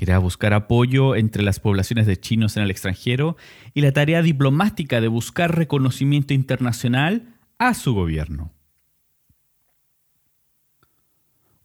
que 0.00 0.06
era 0.06 0.18
buscar 0.18 0.54
apoyo 0.54 1.14
entre 1.14 1.42
las 1.42 1.60
poblaciones 1.60 2.06
de 2.06 2.18
chinos 2.18 2.56
en 2.56 2.62
el 2.62 2.70
extranjero 2.70 3.36
y 3.74 3.82
la 3.82 3.92
tarea 3.92 4.22
diplomática 4.22 4.98
de 4.98 5.08
buscar 5.08 5.54
reconocimiento 5.54 6.32
internacional 6.32 7.34
a 7.58 7.74
su 7.74 7.92
gobierno. 7.92 8.50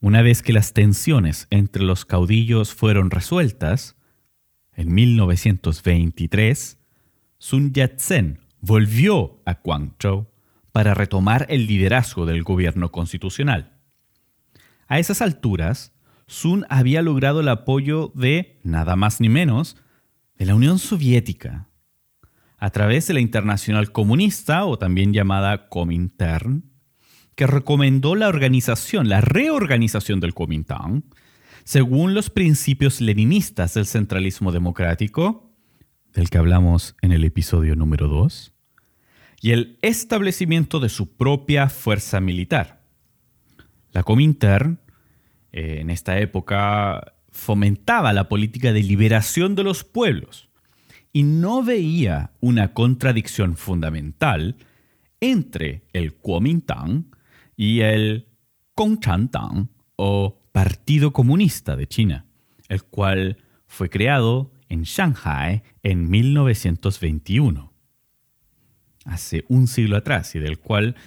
Una 0.02 0.22
vez 0.22 0.44
que 0.44 0.52
las 0.52 0.74
tensiones 0.74 1.48
entre 1.50 1.84
los 1.84 2.04
caudillos 2.04 2.74
fueron 2.74 3.10
resueltas, 3.10 3.96
en 4.74 4.94
1923, 4.94 6.78
Sun 7.38 7.72
Yat-sen 7.72 8.42
volvió 8.60 9.42
a 9.46 9.62
Guangzhou 9.64 10.28
para 10.74 10.94
retomar 10.94 11.46
el 11.48 11.68
liderazgo 11.68 12.26
del 12.26 12.44
gobierno 12.44 12.92
constitucional. 12.92 13.80
A 14.88 15.00
esas 15.00 15.22
alturas, 15.22 15.95
Sun 16.28 16.66
había 16.70 17.02
logrado 17.02 17.42
el 17.42 17.50
apoyo 17.50 18.12
de, 18.16 18.60
nada 18.64 18.96
más 18.96 19.22
ni 19.22 19.30
menos, 19.30 19.78
de 20.38 20.46
la 20.46 20.56
Unión 20.56 20.80
Soviética, 20.80 21.70
a 22.58 22.70
través 22.72 23.08
de 23.08 23.14
la 23.14 23.20
Internacional 23.20 23.92
Comunista, 23.92 24.66
o 24.66 24.78
también 24.78 25.14
llamada 25.14 25.70
Comintern, 25.70 26.64
que 27.36 27.48
recomendó 27.48 28.16
la 28.16 28.28
organización, 28.28 29.10
la 29.10 29.22
reorganización 29.22 30.20
del 30.20 30.34
Comintern, 30.34 31.04
según 31.64 32.14
los 32.14 32.30
principios 32.30 33.02
leninistas 33.02 33.74
del 33.74 33.86
centralismo 33.86 34.52
democrático, 34.52 35.52
del 36.14 36.30
que 36.30 36.38
hablamos 36.38 36.96
en 37.02 37.12
el 37.12 37.24
episodio 37.24 37.76
número 37.76 38.08
2, 38.08 38.54
y 39.42 39.52
el 39.52 39.78
establecimiento 39.82 40.80
de 40.80 40.90
su 40.90 41.18
propia 41.18 41.70
fuerza 41.70 42.20
militar. 42.20 42.84
La 43.92 44.04
Comintern, 44.04 44.80
eh, 45.58 45.80
en 45.80 45.90
esta 45.90 46.20
época, 46.20 47.14
fomentaba 47.30 48.12
la 48.12 48.28
política 48.28 48.74
de 48.74 48.84
liberación 48.84 49.56
de 49.56 49.64
los 49.64 49.86
pueblos 49.86 50.50
y 51.14 51.24
no 51.24 51.64
veía 51.64 52.34
una 52.42 52.74
contradicción 52.74 53.56
fundamental 53.56 54.58
entre 55.22 55.84
el 55.94 56.14
Kuomintang 56.16 57.06
y 57.56 57.80
el 57.80 58.28
Gongchantan 58.76 59.70
o 59.96 60.42
Partido 60.52 61.14
Comunista 61.14 61.78
de 61.78 61.88
China, 61.88 62.26
el 62.68 62.84
cual 62.84 63.38
fue 63.66 63.90
creado 63.90 64.52
en 64.68 64.84
Shanghai 64.84 65.64
en 65.84 66.10
1921, 66.10 67.72
hace 69.06 69.46
un 69.48 69.68
siglo 69.68 69.96
atrás, 69.96 70.36
y 70.36 70.40
del 70.40 70.60
cual 70.60 70.98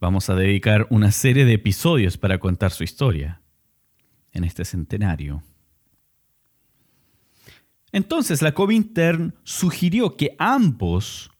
vamos 0.00 0.30
a 0.30 0.34
dedicar 0.34 0.86
una 0.88 1.12
serie 1.12 1.44
de 1.44 1.52
episodios 1.52 2.16
para 2.16 2.38
contar 2.38 2.70
su 2.70 2.82
historia 2.82 3.42
en 4.32 4.44
este 4.44 4.64
centenario. 4.64 5.42
Entonces 7.92 8.42
la 8.42 8.52
Comintern 8.52 9.34
sugirió 9.44 10.16
que 10.16 10.36
ambos 10.38 11.30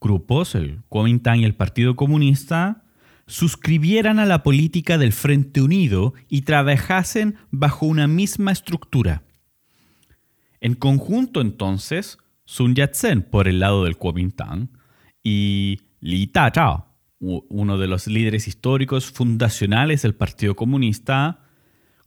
grupos, 0.00 0.54
el 0.54 0.82
Kuomintang 0.88 1.40
y 1.40 1.44
el 1.44 1.54
Partido 1.54 1.96
Comunista, 1.96 2.84
suscribieran 3.26 4.18
a 4.18 4.26
la 4.26 4.42
política 4.42 4.98
del 4.98 5.12
Frente 5.12 5.62
Unido 5.62 6.12
y 6.28 6.42
trabajasen 6.42 7.36
bajo 7.50 7.86
una 7.86 8.08
misma 8.08 8.52
estructura. 8.52 9.22
En 10.60 10.74
conjunto 10.74 11.40
entonces, 11.40 12.18
Sun 12.44 12.74
Yat-sen 12.74 13.22
por 13.22 13.48
el 13.48 13.60
lado 13.60 13.84
del 13.84 13.96
Kuomintang 13.96 14.68
y 15.22 15.80
Li 16.00 16.26
Ta-chao, 16.26 16.88
uno 17.20 17.78
de 17.78 17.86
los 17.86 18.08
líderes 18.08 18.48
históricos 18.48 19.10
fundacionales 19.10 20.02
del 20.02 20.14
Partido 20.14 20.56
Comunista, 20.56 21.40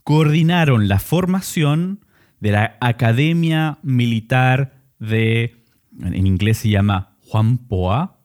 coordinaron 0.06 0.88
la 0.88 1.00
formación 1.00 2.06
de 2.40 2.52
la 2.52 2.78
Academia 2.80 3.80
Militar 3.82 4.84
de, 5.00 5.66
en 6.00 6.28
inglés 6.28 6.60
se 6.60 6.70
llama 6.70 7.18
Huanpoa, 7.26 8.22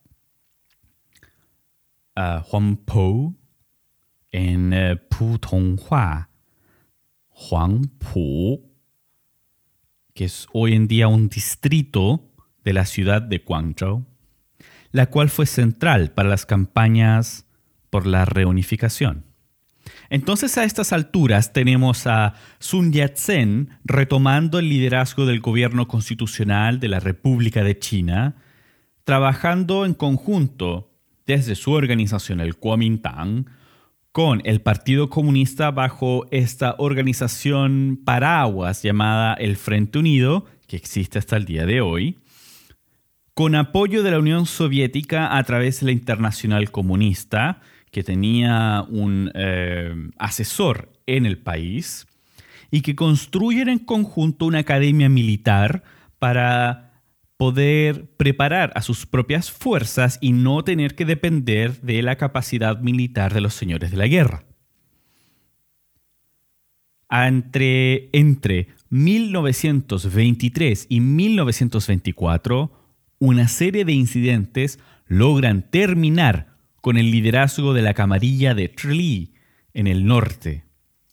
Juan 2.44 2.76
Po 2.76 3.34
en 4.30 4.74
uh, 4.74 4.96
Putonghua, 5.08 6.28
Huangpu, 7.50 8.70
que 10.12 10.26
es 10.26 10.46
hoy 10.52 10.74
en 10.74 10.86
día 10.86 11.08
un 11.08 11.30
distrito 11.30 12.30
de 12.62 12.74
la 12.74 12.84
ciudad 12.84 13.22
de 13.22 13.38
Guangzhou, 13.38 14.04
la 14.92 15.06
cual 15.06 15.30
fue 15.30 15.46
central 15.46 16.12
para 16.12 16.28
las 16.28 16.44
campañas 16.44 17.46
por 17.88 18.06
la 18.06 18.26
reunificación. 18.26 19.29
Entonces 20.10 20.58
a 20.58 20.64
estas 20.64 20.92
alturas 20.92 21.52
tenemos 21.52 22.08
a 22.08 22.34
Sun 22.58 22.92
Yat-sen 22.92 23.70
retomando 23.84 24.58
el 24.58 24.68
liderazgo 24.68 25.24
del 25.24 25.40
gobierno 25.40 25.86
constitucional 25.86 26.80
de 26.80 26.88
la 26.88 26.98
República 26.98 27.62
de 27.62 27.78
China, 27.78 28.34
trabajando 29.04 29.86
en 29.86 29.94
conjunto 29.94 30.90
desde 31.26 31.54
su 31.54 31.70
organización, 31.70 32.40
el 32.40 32.56
Kuomintang, 32.56 33.46
con 34.10 34.42
el 34.44 34.60
Partido 34.60 35.08
Comunista 35.08 35.70
bajo 35.70 36.26
esta 36.32 36.74
organización 36.78 38.00
paraguas 38.04 38.82
llamada 38.82 39.34
el 39.34 39.56
Frente 39.56 40.00
Unido, 40.00 40.46
que 40.66 40.76
existe 40.76 41.20
hasta 41.20 41.36
el 41.36 41.44
día 41.44 41.66
de 41.66 41.80
hoy, 41.80 42.18
con 43.34 43.54
apoyo 43.54 44.02
de 44.02 44.10
la 44.10 44.18
Unión 44.18 44.46
Soviética 44.46 45.36
a 45.36 45.44
través 45.44 45.78
de 45.78 45.86
la 45.86 45.92
Internacional 45.92 46.72
Comunista, 46.72 47.60
que 47.90 48.03
tenía 48.03 48.85
un 48.88 49.31
eh, 49.35 49.94
asesor 50.18 50.92
en 51.07 51.26
el 51.26 51.38
país, 51.38 52.07
y 52.70 52.83
que 52.83 52.94
construyen 52.94 53.68
en 53.68 53.81
conjunto 53.81 54.46
una 54.46 54.61
academia 54.61 55.09
militar 55.09 55.83
para 56.18 56.90
poder 57.37 58.07
preparar 58.16 58.72
a 58.74 58.83
sus 58.83 59.07
propias 59.07 59.50
fuerzas 59.50 60.18
y 60.20 60.33
no 60.33 60.62
tener 60.62 60.94
que 60.94 61.07
depender 61.07 61.81
de 61.81 62.03
la 62.03 62.16
capacidad 62.16 62.79
militar 62.81 63.33
de 63.35 63.40
los 63.40 63.55
señores 63.55 63.90
de 63.90 63.96
la 63.96 64.07
guerra. 64.07 64.44
Entre, 67.11 68.11
entre 68.12 68.68
1923 68.90 70.87
y 70.88 71.00
1924, 71.00 72.70
una 73.18 73.48
serie 73.48 73.85
de 73.85 73.92
incidentes 73.94 74.79
logran 75.09 75.62
terminar 75.70 76.49
con 76.80 76.96
el 76.96 77.10
liderazgo 77.10 77.74
de 77.74 77.82
la 77.82 77.94
camarilla 77.94 78.54
de 78.54 78.68
Trli 78.68 79.34
en 79.74 79.86
el 79.86 80.06
norte, 80.06 80.64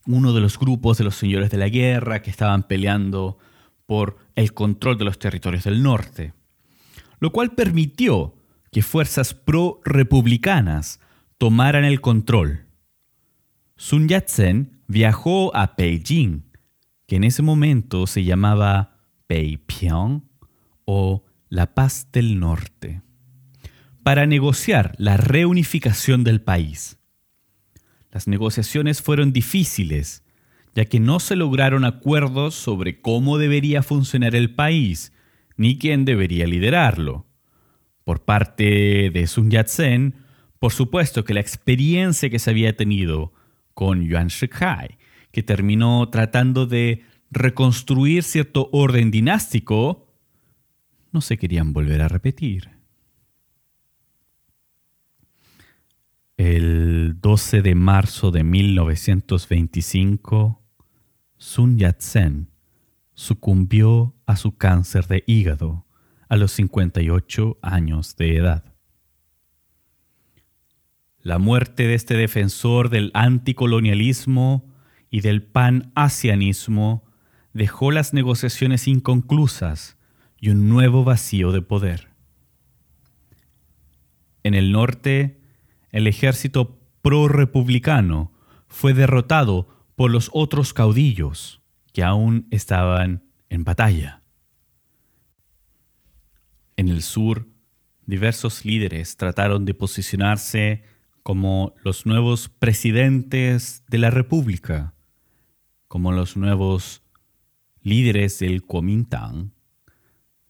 uno 0.05 0.33
de 0.33 0.41
los 0.41 0.57
grupos 0.57 0.97
de 0.97 1.03
los 1.03 1.15
señores 1.15 1.49
de 1.51 1.57
la 1.57 1.69
guerra 1.69 2.21
que 2.21 2.29
estaban 2.29 2.63
peleando 2.63 3.37
por 3.85 4.17
el 4.35 4.53
control 4.53 4.97
de 4.97 5.05
los 5.05 5.19
territorios 5.19 5.63
del 5.65 5.83
norte, 5.83 6.33
lo 7.19 7.31
cual 7.31 7.55
permitió 7.55 8.35
que 8.71 8.81
fuerzas 8.81 9.33
pro-republicanas 9.33 10.99
tomaran 11.37 11.83
el 11.83 12.01
control. 12.01 12.65
Sun 13.75 14.07
Yat-sen 14.07 14.81
viajó 14.87 15.55
a 15.55 15.73
Beijing, 15.77 16.43
que 17.05 17.15
en 17.15 17.23
ese 17.23 17.41
momento 17.41 18.07
se 18.07 18.23
llamaba 18.23 18.97
Beipyeong 19.29 20.23
o 20.85 21.23
la 21.49 21.73
paz 21.73 22.09
del 22.11 22.39
norte, 22.39 23.01
para 24.07 24.25
negociar 24.25 24.93
la 24.97 25.17
reunificación 25.17 26.23
del 26.23 26.39
país. 26.39 26.97
Las 28.09 28.25
negociaciones 28.25 29.01
fueron 29.01 29.33
difíciles, 29.33 30.23
ya 30.73 30.85
que 30.85 31.01
no 31.01 31.19
se 31.19 31.35
lograron 31.35 31.83
acuerdos 31.83 32.55
sobre 32.55 33.01
cómo 33.01 33.37
debería 33.37 33.83
funcionar 33.83 34.33
el 34.33 34.55
país, 34.55 35.11
ni 35.57 35.77
quién 35.77 36.05
debería 36.05 36.47
liderarlo. 36.47 37.27
Por 38.05 38.23
parte 38.23 39.09
de 39.09 39.27
Sun 39.27 39.51
Yat-sen, 39.51 40.15
por 40.57 40.71
supuesto 40.71 41.25
que 41.25 41.33
la 41.33 41.41
experiencia 41.41 42.29
que 42.29 42.39
se 42.39 42.49
había 42.49 42.77
tenido 42.77 43.33
con 43.73 44.07
Yuan 44.07 44.29
Shikai, 44.29 44.99
que 45.33 45.43
terminó 45.43 46.07
tratando 46.07 46.65
de 46.65 47.03
reconstruir 47.29 48.23
cierto 48.23 48.69
orden 48.71 49.11
dinástico, 49.11 50.15
no 51.11 51.19
se 51.19 51.37
querían 51.37 51.73
volver 51.73 52.01
a 52.01 52.07
repetir. 52.07 52.76
El 56.37 57.19
12 57.19 57.61
de 57.63 57.73
marzo 57.73 58.29
de 58.29 58.43
1925, 58.43 60.63
Sun 61.35 61.79
Yat-sen 61.79 62.51
sucumbió 63.15 64.13
a 64.27 64.35
su 64.35 64.55
cáncer 64.55 65.07
de 65.07 65.23
hígado 65.25 65.87
a 66.29 66.37
los 66.37 66.51
58 66.51 67.57
años 67.63 68.15
de 68.17 68.37
edad. 68.37 68.75
La 71.19 71.39
muerte 71.39 71.87
de 71.87 71.95
este 71.95 72.15
defensor 72.15 72.89
del 72.89 73.09
anticolonialismo 73.15 74.71
y 75.09 75.21
del 75.21 75.41
pan-asianismo 75.41 77.03
dejó 77.53 77.89
las 77.89 78.13
negociaciones 78.13 78.87
inconclusas 78.87 79.97
y 80.39 80.49
un 80.49 80.69
nuevo 80.69 81.03
vacío 81.03 81.51
de 81.51 81.63
poder. 81.63 82.09
En 84.43 84.53
el 84.53 84.71
norte, 84.71 85.36
el 85.97 86.05
ejército 86.05 86.79
pro-republicano 87.01 88.31
fue 88.67 88.93
derrotado 88.93 89.67
por 89.95 90.11
los 90.11 90.29
otros 90.31 90.71
caudillos 90.71 91.59
que 91.91 92.03
aún 92.03 92.45
estaban 92.51 93.23
en 93.49 93.63
batalla. 93.63 94.21
En 96.75 96.89
el 96.89 97.01
sur, 97.01 97.47
diversos 98.05 98.63
líderes 98.63 99.17
trataron 99.17 99.65
de 99.65 99.73
posicionarse 99.73 100.83
como 101.23 101.73
los 101.83 102.05
nuevos 102.05 102.47
presidentes 102.47 103.83
de 103.87 103.97
la 103.97 104.11
República, 104.11 104.93
como 105.87 106.11
los 106.11 106.37
nuevos 106.37 107.01
líderes 107.81 108.37
del 108.37 108.61
Kuomintang, 108.61 109.49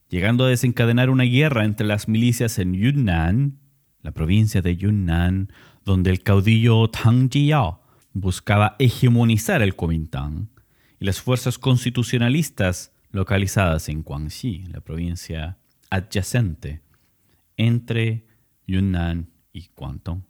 llegando 0.10 0.44
a 0.44 0.50
desencadenar 0.50 1.10
una 1.10 1.24
guerra 1.24 1.64
entre 1.64 1.88
las 1.88 2.10
milicias 2.10 2.60
en 2.60 2.74
Yunnan, 2.74 3.62
la 4.08 4.14
provincia 4.14 4.62
de 4.62 4.78
Yunnan, 4.78 5.52
donde 5.84 6.12
el 6.12 6.24
caudillo 6.24 6.90
Tang 6.90 7.30
Jiyao 7.30 7.82
buscaba 8.14 8.78
hegemonizar 8.80 9.62
el 9.62 9.76
Kuomintang, 9.76 10.48
y 10.98 11.04
las 11.04 11.20
fuerzas 11.20 11.58
constitucionalistas 11.58 12.94
localizadas 13.12 13.90
en 13.90 14.04
Guangxi, 14.04 14.64
la 14.72 14.80
provincia 14.80 15.58
adyacente 15.90 16.84
entre 17.58 18.26
Yunnan 18.66 19.30
y 19.52 19.68
Guangdong. 19.76 20.24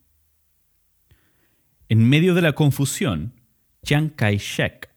En 1.87 2.09
medio 2.09 2.33
de 2.33 2.41
la 2.41 2.53
confusión, 2.53 3.33
Chiang 3.83 4.09
Kai-shek, 4.09 4.89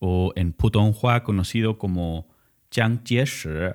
o 0.00 0.34
en 0.36 0.52
Putonghua 0.52 1.22
conocido 1.22 1.78
como 1.78 2.28
Chiang 2.70 3.04
Jie-shi, 3.04 3.74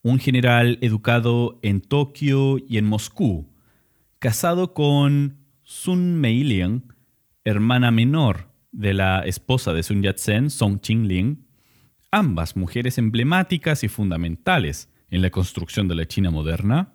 un 0.00 0.18
general 0.20 0.78
educado 0.80 1.58
en 1.60 1.82
Tokio 1.82 2.56
y 2.66 2.78
en 2.78 2.86
Moscú, 2.86 3.47
casado 4.18 4.74
con 4.74 5.46
Sun 5.62 6.20
Meilian, 6.20 6.94
hermana 7.44 7.90
menor 7.90 8.50
de 8.72 8.92
la 8.94 9.20
esposa 9.20 9.72
de 9.72 9.82
Sun 9.82 10.02
Yat-sen, 10.02 10.50
Song 10.50 10.80
Qingling, 10.80 11.46
ambas 12.10 12.56
mujeres 12.56 12.98
emblemáticas 12.98 13.84
y 13.84 13.88
fundamentales 13.88 14.88
en 15.10 15.22
la 15.22 15.30
construcción 15.30 15.88
de 15.88 15.94
la 15.94 16.06
China 16.06 16.30
moderna, 16.30 16.94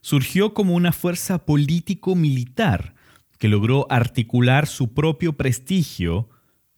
surgió 0.00 0.52
como 0.52 0.74
una 0.74 0.92
fuerza 0.92 1.46
político-militar 1.46 2.94
que 3.38 3.48
logró 3.48 3.86
articular 3.90 4.66
su 4.66 4.94
propio 4.94 5.36
prestigio 5.36 6.28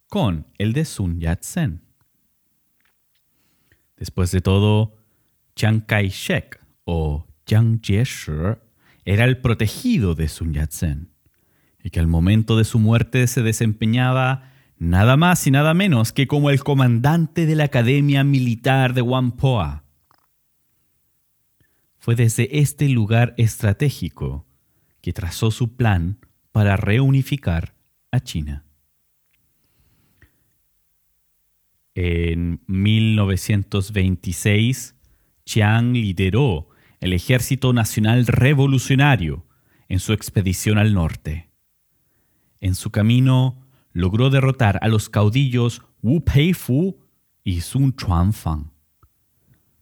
con 0.08 0.46
el 0.56 0.72
de 0.72 0.84
Sun 0.84 1.20
Yat-sen. 1.20 1.82
Después 3.96 4.30
de 4.30 4.40
todo, 4.40 4.94
Chiang 5.56 5.80
Kai-shek 5.80 6.60
o 6.84 7.26
Jiang 7.44 7.80
Jieshi 7.82 8.32
era 9.08 9.24
el 9.24 9.38
protegido 9.38 10.14
de 10.14 10.28
Sun 10.28 10.52
Yat-sen 10.52 11.08
y 11.82 11.88
que 11.88 11.98
al 11.98 12.08
momento 12.08 12.58
de 12.58 12.64
su 12.64 12.78
muerte 12.78 13.26
se 13.26 13.40
desempeñaba 13.40 14.52
nada 14.76 15.16
más 15.16 15.46
y 15.46 15.50
nada 15.50 15.72
menos 15.72 16.12
que 16.12 16.26
como 16.26 16.50
el 16.50 16.62
comandante 16.62 17.46
de 17.46 17.56
la 17.56 17.64
Academia 17.64 18.22
Militar 18.22 18.92
de 18.92 19.00
Whampoa. 19.00 19.84
Fue 21.96 22.16
desde 22.16 22.58
este 22.58 22.90
lugar 22.90 23.32
estratégico 23.38 24.46
que 25.00 25.14
trazó 25.14 25.50
su 25.52 25.74
plan 25.74 26.18
para 26.52 26.76
reunificar 26.76 27.74
a 28.10 28.20
China. 28.20 28.66
En 31.94 32.60
1926, 32.66 34.96
Chiang 35.46 35.94
lideró 35.94 36.68
el 37.00 37.12
Ejército 37.12 37.72
Nacional 37.72 38.26
Revolucionario 38.26 39.46
en 39.88 40.00
su 40.00 40.12
expedición 40.12 40.78
al 40.78 40.94
norte. 40.94 41.50
En 42.60 42.74
su 42.74 42.90
camino 42.90 43.66
logró 43.92 44.30
derrotar 44.30 44.78
a 44.82 44.88
los 44.88 45.08
caudillos 45.08 45.82
Wu 46.02 46.24
Peifu 46.24 46.98
y 47.44 47.60
Sun 47.60 47.94
Chuanfang, 47.96 48.72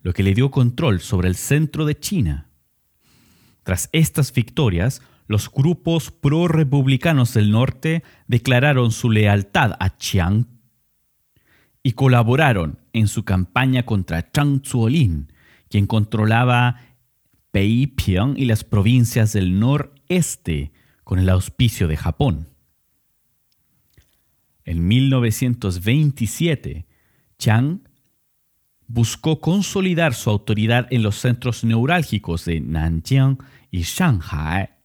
lo 0.03 0.13
que 0.13 0.23
le 0.23 0.35
dio 0.35 0.51
control 0.51 1.01
sobre 1.01 1.29
el 1.29 1.35
centro 1.35 1.85
de 1.85 1.99
China. 1.99 2.51
Tras 3.63 3.89
estas 3.93 4.33
victorias, 4.33 5.03
los 5.27 5.51
grupos 5.51 6.13
pro-republicanos 6.13 7.35
del 7.35 7.51
norte 7.51 8.05
declararon 8.29 8.93
su 8.93 9.11
lealtad 9.11 9.73
a 9.81 9.97
Chiang 9.97 10.47
y 11.83 11.93
colaboraron 11.93 12.79
en 12.93 13.09
su 13.09 13.25
campaña 13.25 13.85
contra 13.85 14.31
Chang 14.31 14.63
Zuolin, 14.65 15.33
quien 15.69 15.87
controlaba 15.87 16.81
Y 17.65 18.45
las 18.45 18.65
provincias 18.65 19.33
del 19.33 19.59
noreste 19.59 20.73
con 21.05 21.19
el 21.19 21.29
auspicio 21.29 21.89
de 21.89 21.97
Japón. 21.97 22.49
En 24.65 24.87
1927, 24.87 26.87
Chiang 27.39 27.81
buscó 28.89 29.41
consolidar 29.41 30.15
su 30.15 30.31
autoridad 30.31 30.87
en 30.91 31.03
los 31.03 31.17
centros 31.17 31.65
neurálgicos 31.65 32.45
de 32.45 32.61
Nanjing 32.61 33.39
y 33.71 33.83
Shanghai 33.83 34.77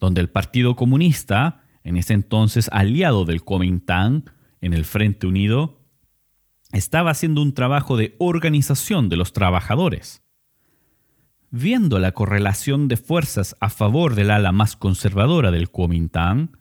donde 0.00 0.20
el 0.20 0.28
Partido 0.28 0.76
Comunista, 0.76 1.62
en 1.84 1.96
ese 1.96 2.14
entonces 2.14 2.68
aliado 2.72 3.24
del 3.24 3.42
Kuomintang 3.42 4.24
en 4.60 4.72
el 4.72 4.84
Frente 4.84 5.26
Unido, 5.26 5.80
estaba 6.72 7.10
haciendo 7.10 7.42
un 7.42 7.54
trabajo 7.54 7.96
de 7.96 8.14
organización 8.18 9.08
de 9.08 9.16
los 9.16 9.32
trabajadores. 9.32 10.22
Viendo 11.50 11.98
la 11.98 12.12
correlación 12.12 12.88
de 12.88 12.98
fuerzas 12.98 13.56
a 13.60 13.70
favor 13.70 14.14
del 14.14 14.30
ala 14.30 14.52
más 14.52 14.76
conservadora 14.76 15.50
del 15.50 15.70
Kuomintang, 15.70 16.56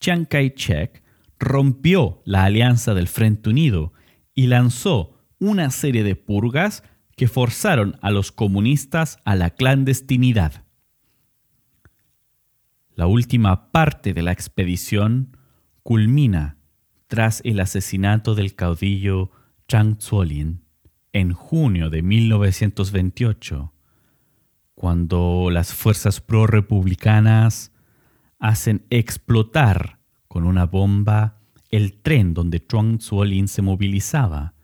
Chiang 0.00 0.26
Kai-shek 0.26 1.02
rompió 1.38 2.20
la 2.24 2.44
alianza 2.44 2.94
del 2.94 3.06
Frente 3.06 3.50
Unido 3.50 3.92
y 4.34 4.48
lanzó 4.48 5.20
una 5.38 5.70
serie 5.70 6.02
de 6.02 6.16
purgas 6.16 6.82
que 7.16 7.28
forzaron 7.28 7.96
a 8.02 8.10
los 8.10 8.32
comunistas 8.32 9.18
a 9.24 9.36
la 9.36 9.50
clandestinidad. 9.50 10.64
La 12.96 13.06
última 13.06 13.70
parte 13.70 14.14
de 14.14 14.22
la 14.22 14.32
expedición 14.32 15.36
culmina 15.82 16.58
tras 17.06 17.40
el 17.44 17.60
asesinato 17.60 18.34
del 18.34 18.54
caudillo 18.56 19.30
Zhang 19.70 20.00
Zuolin 20.00 20.64
en 21.12 21.32
junio 21.32 21.90
de 21.90 22.02
1928, 22.02 23.73
cuando 24.74 25.48
las 25.50 25.72
fuerzas 25.72 26.20
pro-republicanas 26.20 27.72
hacen 28.38 28.84
explotar 28.90 29.98
con 30.28 30.44
una 30.44 30.66
bomba 30.66 31.40
el 31.70 31.94
tren 31.94 32.34
donde 32.34 32.60
Zhang 32.60 33.00
Zuolin 33.00 33.48
se 33.48 33.62
movilizaba 33.62 34.54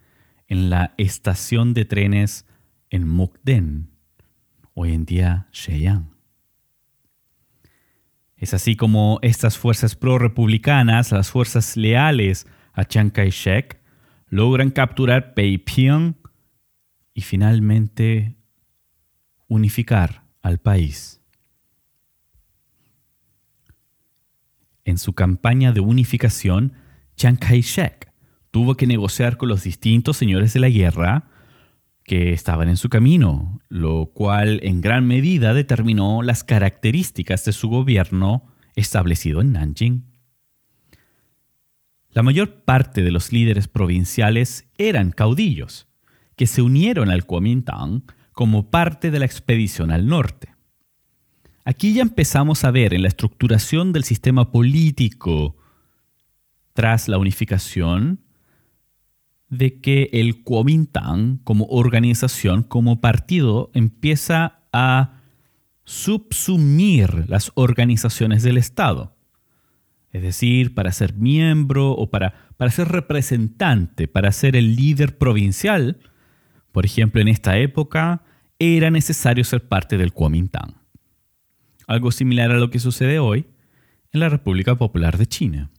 en 0.47 0.71
la 0.71 0.95
estación 0.99 1.75
de 1.75 1.85
trenes 1.85 2.47
en 2.91 3.09
Mukden, 3.09 3.91
hoy 4.75 4.93
en 4.93 5.05
día 5.05 5.49
Shenyang. 5.53 6.11
Es 8.37 8.55
así 8.55 8.75
como 8.75 9.19
estas 9.23 9.59
fuerzas 9.59 9.95
pro-republicanas, 9.95 11.13
las 11.13 11.31
fuerzas 11.31 11.77
leales 11.77 12.47
a 12.73 12.85
Chiang 12.85 13.11
Kai-shek, 13.11 13.81
logran 14.29 14.71
capturar 14.71 15.35
Peiping 15.35 16.17
y 16.17 16.21
y 17.13 17.23
finalmente 17.23 18.40
unificar 19.51 20.25
al 20.41 20.59
país. 20.59 21.21
En 24.85 24.97
su 24.97 25.13
campaña 25.13 25.73
de 25.73 25.81
unificación, 25.81 26.73
Chiang 27.17 27.37
Kai-shek 27.37 28.11
tuvo 28.51 28.77
que 28.77 28.87
negociar 28.87 29.37
con 29.37 29.51
los 29.51 29.65
distintos 29.65 30.17
señores 30.17 30.55
de 30.55 30.61
la 30.61 30.71
guerra 30.71 31.29
que 32.05 32.33
estaban 32.33 32.69
en 32.69 32.77
su 32.77 32.89
camino, 32.89 33.61
lo 33.69 34.13
cual 34.15 34.61
en 34.63 34.81
gran 34.81 35.07
medida 35.07 35.53
determinó 35.53 36.23
las 36.23 36.45
características 36.45 37.45
de 37.45 37.53
su 37.53 37.69
gobierno 37.69 38.47
establecido 38.75 39.41
en 39.41 39.53
Nanjing. 39.53 40.07
La 42.11 42.23
mayor 42.23 42.65
parte 42.65 43.03
de 43.03 43.11
los 43.11 43.33
líderes 43.33 43.69
provinciales 43.69 44.69
eran 44.79 45.11
caudillos, 45.11 45.89
que 46.37 46.47
se 46.47 46.63
unieron 46.63 47.11
al 47.11 47.27
Kuomintang 47.27 48.03
como 48.41 48.71
parte 48.71 49.11
de 49.11 49.19
la 49.19 49.27
expedición 49.27 49.91
al 49.91 50.07
norte. 50.07 50.55
Aquí 51.67 51.93
ya 51.93 52.01
empezamos 52.01 52.65
a 52.65 52.71
ver 52.71 52.95
en 52.95 53.03
la 53.03 53.09
estructuración 53.09 53.93
del 53.93 54.03
sistema 54.03 54.51
político 54.51 55.59
tras 56.73 57.07
la 57.07 57.19
unificación 57.19 58.23
de 59.51 59.79
que 59.83 60.09
el 60.15 60.43
Kuomintang 60.43 61.41
como 61.45 61.67
organización, 61.67 62.63
como 62.63 63.03
partido, 63.03 63.71
empieza 63.75 64.61
a 64.73 65.21
subsumir 65.85 67.29
las 67.29 67.53
organizaciones 67.57 68.43
del 68.43 68.57
Estado. 68.57 69.15
Es 70.13 70.23
decir, 70.23 70.75
para 70.75 70.93
ser 70.93 71.13
miembro 71.13 71.91
o 71.91 72.09
para, 72.09 72.49
para 72.57 72.71
ser 72.71 72.89
representante, 72.89 74.09
para 74.09 74.33
ser 74.33 74.57
el 74.57 74.77
líder 74.77 75.19
provincial, 75.19 75.99
por 76.73 76.87
ejemplo, 76.87 77.21
en 77.21 77.29
esta 77.29 77.59
época 77.59 78.23
era 78.61 78.91
necesario 78.91 79.43
ser 79.43 79.67
parte 79.67 79.97
del 79.97 80.13
Kuomintang. 80.13 80.75
Algo 81.87 82.13
similar 82.13 82.53
a 82.53 82.59
lo 82.59 82.71
que 82.71 82.79
sucede 82.79 83.19
hoy 83.19 83.47
en 84.13 84.21
la 84.21 84.29
República 84.29 84.77
Popular 84.77 85.19
de 85.19 85.27
China. 85.27 85.71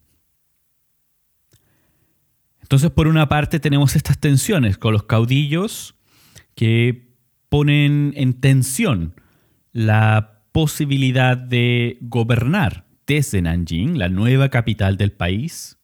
Entonces, 2.61 2.89
por 2.89 3.07
una 3.07 3.29
parte 3.29 3.59
tenemos 3.59 3.95
estas 3.95 4.17
tensiones 4.17 4.77
con 4.77 4.93
los 4.93 5.03
caudillos 5.03 5.95
que 6.55 7.15
ponen 7.49 8.13
en 8.15 8.33
tensión 8.39 9.13
la 9.73 10.45
posibilidad 10.51 11.37
de 11.37 11.97
gobernar 12.01 12.87
desde 13.05 13.41
Nanjing, 13.41 13.97
la 13.99 14.09
nueva 14.09 14.49
capital 14.49 14.97
del 14.97 15.11
país. 15.11 15.77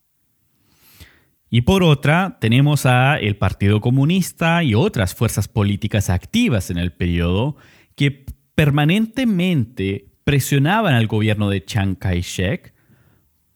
Y 1.50 1.62
por 1.62 1.84
otra, 1.84 2.38
tenemos 2.42 2.86
a 2.86 3.18
el 3.18 3.38
Partido 3.38 3.80
Comunista 3.80 4.64
y 4.64 4.74
otras 4.74 5.16
fuerzas 5.16 5.48
políticas 5.48 6.10
activas 6.10 6.70
en 6.70 6.78
el 6.78 6.92
periodo 6.92 7.56
que 7.96 8.26
permanentemente 8.56 10.12
presionaban 10.24 10.94
al 10.94 11.08
gobierno 11.08 11.50
de 11.50 11.64
Chiang 11.64 11.96
Kai-shek 11.96 12.74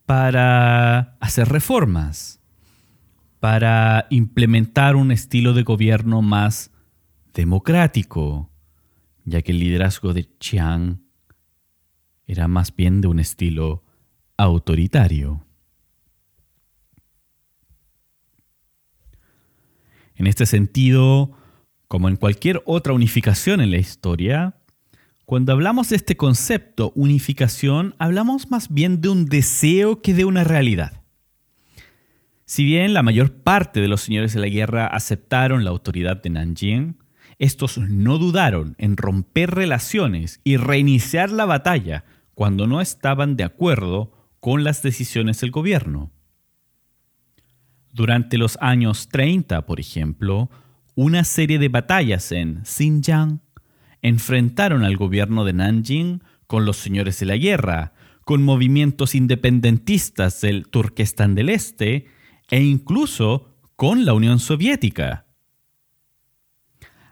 para 0.06 1.16
hacer 1.20 1.48
reformas 1.48 2.42
para 3.42 4.06
implementar 4.10 4.94
un 4.94 5.10
estilo 5.10 5.52
de 5.52 5.64
gobierno 5.64 6.22
más 6.22 6.70
democrático, 7.34 8.52
ya 9.24 9.42
que 9.42 9.50
el 9.50 9.58
liderazgo 9.58 10.14
de 10.14 10.28
Chiang 10.38 11.00
era 12.24 12.46
más 12.46 12.72
bien 12.76 13.00
de 13.00 13.08
un 13.08 13.18
estilo 13.18 13.82
autoritario. 14.36 15.44
En 20.22 20.28
este 20.28 20.46
sentido, 20.46 21.32
como 21.88 22.08
en 22.08 22.14
cualquier 22.14 22.62
otra 22.64 22.92
unificación 22.92 23.60
en 23.60 23.72
la 23.72 23.78
historia, 23.78 24.54
cuando 25.24 25.50
hablamos 25.50 25.88
de 25.88 25.96
este 25.96 26.16
concepto 26.16 26.92
unificación, 26.94 27.96
hablamos 27.98 28.48
más 28.48 28.72
bien 28.72 29.00
de 29.00 29.08
un 29.08 29.24
deseo 29.26 30.00
que 30.00 30.14
de 30.14 30.24
una 30.24 30.44
realidad. 30.44 31.02
Si 32.44 32.64
bien 32.64 32.94
la 32.94 33.02
mayor 33.02 33.32
parte 33.32 33.80
de 33.80 33.88
los 33.88 34.02
señores 34.02 34.32
de 34.32 34.38
la 34.38 34.46
guerra 34.46 34.86
aceptaron 34.86 35.64
la 35.64 35.70
autoridad 35.70 36.22
de 36.22 36.30
Nanjing, 36.30 36.98
estos 37.40 37.78
no 37.78 38.18
dudaron 38.18 38.76
en 38.78 38.96
romper 38.96 39.50
relaciones 39.50 40.40
y 40.44 40.56
reiniciar 40.56 41.32
la 41.32 41.46
batalla 41.46 42.04
cuando 42.34 42.68
no 42.68 42.80
estaban 42.80 43.34
de 43.34 43.42
acuerdo 43.42 44.12
con 44.38 44.62
las 44.62 44.84
decisiones 44.84 45.40
del 45.40 45.50
gobierno. 45.50 46.12
Durante 47.92 48.38
los 48.38 48.56
años 48.62 49.08
30, 49.08 49.66
por 49.66 49.78
ejemplo, 49.78 50.50
una 50.94 51.24
serie 51.24 51.58
de 51.58 51.68
batallas 51.68 52.32
en 52.32 52.64
Xinjiang 52.64 53.40
enfrentaron 54.00 54.82
al 54.82 54.96
gobierno 54.96 55.44
de 55.44 55.52
Nanjing 55.52 56.22
con 56.46 56.64
los 56.64 56.78
señores 56.78 57.20
de 57.20 57.26
la 57.26 57.36
guerra, 57.36 57.92
con 58.24 58.42
movimientos 58.42 59.14
independentistas 59.14 60.40
del 60.40 60.68
Turquestán 60.68 61.34
del 61.34 61.50
Este 61.50 62.06
e 62.50 62.62
incluso 62.62 63.58
con 63.76 64.06
la 64.06 64.14
Unión 64.14 64.38
Soviética. 64.38 65.26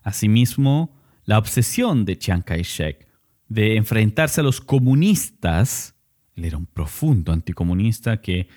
Asimismo, 0.03 0.97
la 1.25 1.39
obsesión 1.39 2.07
de 2.07 2.19
Chiang 2.19 2.43
Kai-shek 2.43 3.07
de 3.49 3.77
enfrentarse 3.77 4.41
a 4.41 4.45
los 4.45 4.61
comunistas, 4.61 5.95
él 6.37 6.47
era 6.47 6.57
un 6.57 6.67
profundo 6.67 7.33
anticomunista 7.33 8.21
que 8.21 8.49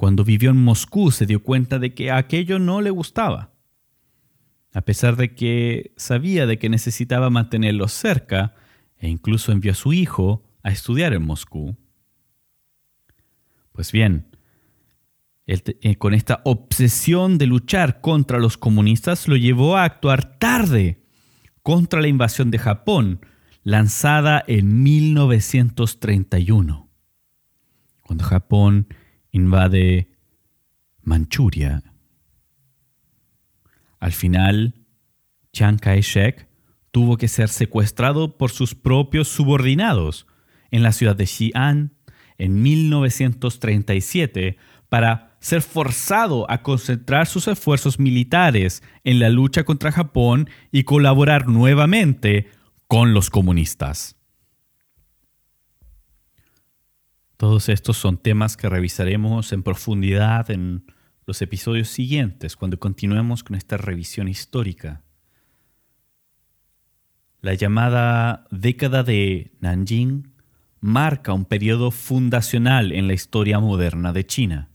cuando 0.00 0.24
vivió 0.24 0.48
en 0.48 0.56
Moscú 0.56 1.10
se 1.10 1.26
dio 1.26 1.42
cuenta 1.42 1.78
de 1.78 1.92
que 1.92 2.10
aquello 2.10 2.58
no 2.58 2.80
le 2.80 2.88
gustaba. 2.88 3.52
A 4.72 4.80
pesar 4.80 5.16
de 5.16 5.34
que 5.34 5.92
sabía 5.98 6.46
de 6.46 6.58
que 6.58 6.70
necesitaba 6.70 7.28
mantenerlos 7.28 7.92
cerca, 7.92 8.54
e 8.96 9.10
incluso 9.10 9.52
envió 9.52 9.72
a 9.72 9.74
su 9.74 9.92
hijo 9.92 10.42
a 10.62 10.70
estudiar 10.70 11.12
en 11.12 11.22
Moscú. 11.22 11.76
Pues 13.72 13.92
bien, 13.92 14.34
eh, 15.46 15.96
con 15.96 16.14
esta 16.14 16.40
obsesión 16.46 17.36
de 17.36 17.44
luchar 17.44 18.00
contra 18.00 18.38
los 18.38 18.56
comunistas, 18.56 19.28
lo 19.28 19.36
llevó 19.36 19.76
a 19.76 19.84
actuar 19.84 20.38
tarde 20.38 21.04
contra 21.62 22.00
la 22.00 22.08
invasión 22.08 22.50
de 22.50 22.56
Japón, 22.56 23.20
lanzada 23.64 24.42
en 24.46 24.82
1931, 24.82 26.88
cuando 28.00 28.24
Japón 28.24 28.86
invade 29.32 30.08
Manchuria. 31.02 31.82
Al 33.98 34.12
final, 34.12 34.74
Chiang 35.52 35.78
Kai-shek 35.78 36.48
tuvo 36.90 37.16
que 37.16 37.28
ser 37.28 37.48
secuestrado 37.48 38.36
por 38.36 38.50
sus 38.50 38.74
propios 38.74 39.28
subordinados 39.28 40.26
en 40.70 40.82
la 40.82 40.92
ciudad 40.92 41.16
de 41.16 41.26
Xi'an 41.26 41.92
en 42.38 42.62
1937 42.62 44.56
para 44.88 45.36
ser 45.40 45.62
forzado 45.62 46.50
a 46.50 46.62
concentrar 46.62 47.26
sus 47.26 47.48
esfuerzos 47.48 47.98
militares 47.98 48.82
en 49.04 49.18
la 49.18 49.30
lucha 49.30 49.64
contra 49.64 49.92
Japón 49.92 50.48
y 50.70 50.84
colaborar 50.84 51.48
nuevamente 51.48 52.48
con 52.86 53.14
los 53.14 53.30
comunistas. 53.30 54.19
Todos 57.40 57.70
estos 57.70 57.96
son 57.96 58.18
temas 58.18 58.58
que 58.58 58.68
revisaremos 58.68 59.54
en 59.54 59.62
profundidad 59.62 60.50
en 60.50 60.84
los 61.24 61.40
episodios 61.40 61.88
siguientes 61.88 62.54
cuando 62.54 62.78
continuemos 62.78 63.42
con 63.42 63.56
esta 63.56 63.78
revisión 63.78 64.28
histórica. 64.28 65.04
La 67.40 67.54
llamada 67.54 68.46
década 68.50 69.04
de 69.04 69.52
Nanjing 69.60 70.34
marca 70.80 71.32
un 71.32 71.46
periodo 71.46 71.90
fundacional 71.90 72.92
en 72.92 73.06
la 73.06 73.14
historia 73.14 73.58
moderna 73.58 74.12
de 74.12 74.26
China. 74.26 74.68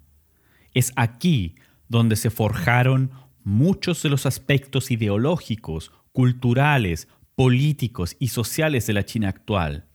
Es 0.74 0.92
aquí 0.96 1.54
donde 1.88 2.16
se 2.16 2.32
forjaron 2.32 3.12
muchos 3.44 4.02
de 4.02 4.10
los 4.10 4.26
aspectos 4.26 4.90
ideológicos, 4.90 5.92
culturales, 6.14 7.10
políticos 7.36 8.16
y 8.18 8.30
sociales 8.30 8.88
de 8.88 8.94
la 8.94 9.06
China 9.06 9.30
actual. 9.30 9.86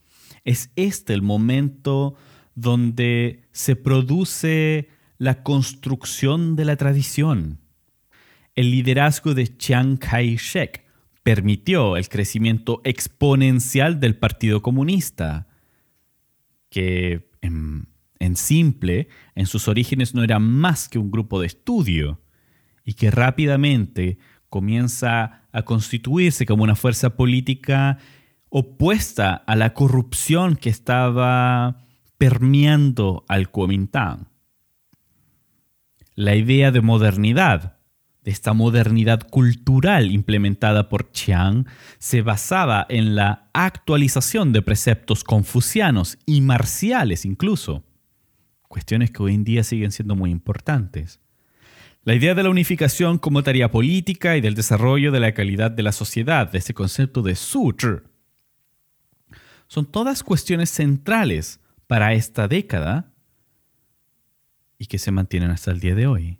Es 0.45 0.71
este 0.77 1.13
el 1.13 1.21
momento 1.21 2.15
donde 2.55 3.47
se 3.51 3.75
produce 3.75 4.89
la 5.17 5.43
construcción 5.43 6.55
de 6.55 6.65
la 6.65 6.75
tradición. 6.75 7.59
El 8.55 8.71
liderazgo 8.71 9.33
de 9.33 9.57
Chiang 9.57 9.97
Kai-shek 9.97 10.85
permitió 11.23 11.97
el 11.97 12.09
crecimiento 12.09 12.81
exponencial 12.83 13.99
del 13.99 14.15
Partido 14.17 14.61
Comunista, 14.61 15.47
que 16.69 17.29
en 17.41 17.91
en 18.21 18.35
simple, 18.35 19.07
en 19.33 19.47
sus 19.47 19.67
orígenes 19.67 20.13
no 20.13 20.23
era 20.23 20.37
más 20.37 20.87
que 20.87 20.99
un 20.99 21.09
grupo 21.09 21.41
de 21.41 21.47
estudio 21.47 22.21
y 22.85 22.93
que 22.93 23.09
rápidamente 23.09 24.19
comienza 24.47 25.47
a 25.51 25.63
constituirse 25.63 26.45
como 26.45 26.63
una 26.63 26.75
fuerza 26.75 27.15
política 27.15 27.97
opuesta 28.49 29.33
a 29.33 29.55
la 29.55 29.73
corrupción 29.73 30.55
que 30.55 30.69
estaba 30.69 31.87
permeando 32.21 33.25
al 33.27 33.49
Kuomintang. 33.49 34.27
La 36.13 36.35
idea 36.35 36.69
de 36.69 36.81
modernidad 36.81 37.79
de 38.23 38.29
esta 38.29 38.53
modernidad 38.53 39.27
cultural 39.27 40.11
implementada 40.11 40.87
por 40.87 41.11
Chiang 41.13 41.65
se 41.97 42.21
basaba 42.21 42.85
en 42.89 43.15
la 43.15 43.49
actualización 43.53 44.53
de 44.53 44.61
preceptos 44.61 45.23
confucianos 45.23 46.19
y 46.27 46.41
marciales 46.41 47.25
incluso, 47.25 47.83
cuestiones 48.67 49.09
que 49.09 49.23
hoy 49.23 49.33
en 49.33 49.43
día 49.43 49.63
siguen 49.63 49.91
siendo 49.91 50.15
muy 50.15 50.29
importantes. 50.29 51.19
La 52.03 52.13
idea 52.13 52.35
de 52.35 52.43
la 52.43 52.51
unificación 52.51 53.17
como 53.17 53.41
tarea 53.41 53.71
política 53.71 54.37
y 54.37 54.41
del 54.41 54.53
desarrollo 54.53 55.11
de 55.11 55.21
la 55.21 55.33
calidad 55.33 55.71
de 55.71 55.81
la 55.81 55.91
sociedad, 55.91 56.51
de 56.51 56.59
ese 56.59 56.75
concepto 56.75 57.23
de 57.23 57.35
Suzhi, 57.35 58.03
son 59.65 59.87
todas 59.87 60.21
cuestiones 60.21 60.69
centrales 60.69 61.60
para 61.91 62.13
esta 62.13 62.47
década 62.47 63.11
y 64.77 64.85
que 64.85 64.97
se 64.97 65.11
mantienen 65.11 65.51
hasta 65.51 65.71
el 65.71 65.81
día 65.81 65.93
de 65.93 66.07
hoy. 66.07 66.39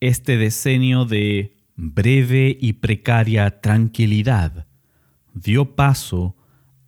Este 0.00 0.38
decenio 0.38 1.04
de 1.04 1.54
breve 1.76 2.56
y 2.58 2.72
precaria 2.72 3.60
tranquilidad 3.60 4.66
dio 5.34 5.76
paso 5.76 6.34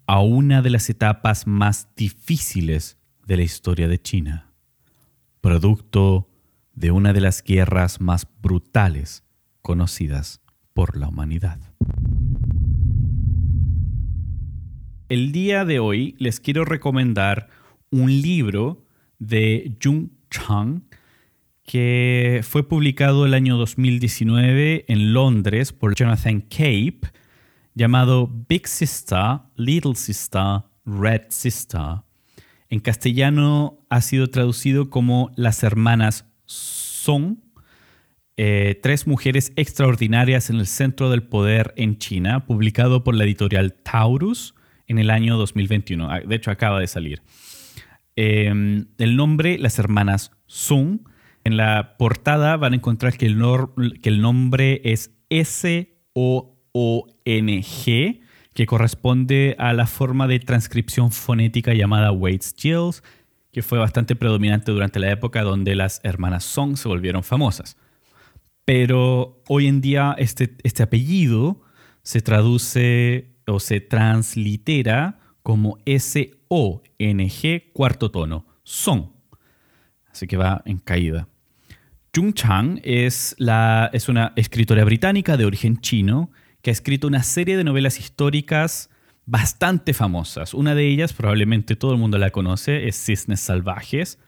a 0.06 0.22
una 0.22 0.62
de 0.62 0.70
las 0.70 0.88
etapas 0.88 1.46
más 1.46 1.94
difíciles 1.96 2.96
de 3.26 3.36
la 3.36 3.42
historia 3.42 3.86
de 3.86 4.00
China, 4.00 4.50
producto 5.42 6.30
de 6.72 6.92
una 6.92 7.12
de 7.12 7.20
las 7.20 7.42
guerras 7.42 8.00
más 8.00 8.26
brutales 8.40 9.22
conocidas 9.60 10.40
por 10.72 10.96
la 10.96 11.08
humanidad. 11.08 11.60
El 15.10 15.32
día 15.32 15.66
de 15.66 15.80
hoy 15.80 16.14
les 16.18 16.40
quiero 16.40 16.64
recomendar 16.64 17.48
un 17.90 18.22
libro 18.22 18.86
de 19.18 19.76
Jung 19.82 20.08
Chang 20.30 20.84
que 21.62 22.40
fue 22.42 22.66
publicado 22.66 23.26
el 23.26 23.34
año 23.34 23.58
2019 23.58 24.86
en 24.88 25.12
Londres 25.12 25.74
por 25.74 25.94
Jonathan 25.94 26.40
Cape 26.40 27.00
llamado 27.74 28.30
Big 28.48 28.66
Sister, 28.66 29.40
Little 29.56 29.94
Sister, 29.94 30.62
Red 30.86 31.24
Sister. 31.28 32.02
En 32.70 32.80
castellano 32.80 33.84
ha 33.90 34.00
sido 34.00 34.30
traducido 34.30 34.88
como 34.88 35.32
Las 35.36 35.62
hermanas 35.64 36.24
son 36.46 37.42
eh, 38.38 38.80
tres 38.82 39.06
mujeres 39.06 39.52
extraordinarias 39.56 40.48
en 40.48 40.56
el 40.56 40.66
centro 40.66 41.10
del 41.10 41.24
poder 41.24 41.74
en 41.76 41.98
China, 41.98 42.46
publicado 42.46 43.04
por 43.04 43.14
la 43.14 43.24
editorial 43.24 43.74
Taurus 43.74 44.54
en 44.86 44.98
el 44.98 45.10
año 45.10 45.36
2021. 45.36 46.10
Ah, 46.10 46.20
de 46.20 46.34
hecho, 46.34 46.50
acaba 46.50 46.80
de 46.80 46.86
salir. 46.86 47.22
Em, 48.16 48.86
el 48.98 49.16
nombre, 49.16 49.58
las 49.58 49.78
hermanas 49.78 50.30
Sung. 50.46 51.00
En 51.44 51.56
la 51.58 51.96
portada 51.98 52.56
van 52.56 52.72
a 52.72 52.76
encontrar 52.76 53.18
que 53.18 53.26
el, 53.26 53.36
nombre 53.38 54.80
es 54.84 55.10
S-O-O-N-G, 55.28 55.80
que 58.54 58.66
corresponde 58.66 59.56
a 59.58 59.74
la 59.74 59.86
forma 59.86 60.26
de 60.26 60.38
transcripción 60.40 61.12
fonética 61.12 61.74
llamada 61.74 62.12
Waits-Gills, 62.12 63.02
que 63.52 63.62
fue 63.62 63.78
bastante 63.78 64.16
predominante 64.16 64.72
durante 64.72 64.98
la 64.98 65.10
época 65.10 65.42
donde 65.42 65.74
las 65.74 66.00
hermanas 66.02 66.44
Song 66.44 66.76
se 66.76 66.88
volvieron 66.88 67.22
famosas. 67.22 67.76
Pero 68.64 69.42
hoy 69.46 69.66
en 69.66 69.82
día 69.82 70.14
este, 70.16 70.56
este 70.62 70.82
apellido 70.82 71.60
se 72.02 72.22
traduce 72.22 73.33
o 73.46 73.60
se 73.60 73.80
translitera 73.80 75.18
como 75.42 75.78
S-O-N-G 75.84 77.70
cuarto 77.72 78.10
tono, 78.10 78.46
Song. 78.62 79.10
Así 80.10 80.26
que 80.26 80.36
va 80.36 80.62
en 80.64 80.78
caída. 80.78 81.28
Jung 82.14 82.32
Chang 82.32 82.80
es, 82.84 83.34
la, 83.38 83.90
es 83.92 84.08
una 84.08 84.32
escritora 84.36 84.84
británica 84.84 85.36
de 85.36 85.44
origen 85.44 85.80
chino 85.80 86.30
que 86.62 86.70
ha 86.70 86.72
escrito 86.72 87.08
una 87.08 87.22
serie 87.22 87.56
de 87.56 87.64
novelas 87.64 87.98
históricas 87.98 88.88
bastante 89.26 89.92
famosas. 89.94 90.54
Una 90.54 90.74
de 90.74 90.86
ellas, 90.88 91.12
probablemente 91.12 91.76
todo 91.76 91.92
el 91.92 91.98
mundo 91.98 92.18
la 92.18 92.30
conoce, 92.30 92.88
es 92.88 92.96
Cisnes 92.96 93.40
Salvajes, 93.40 94.18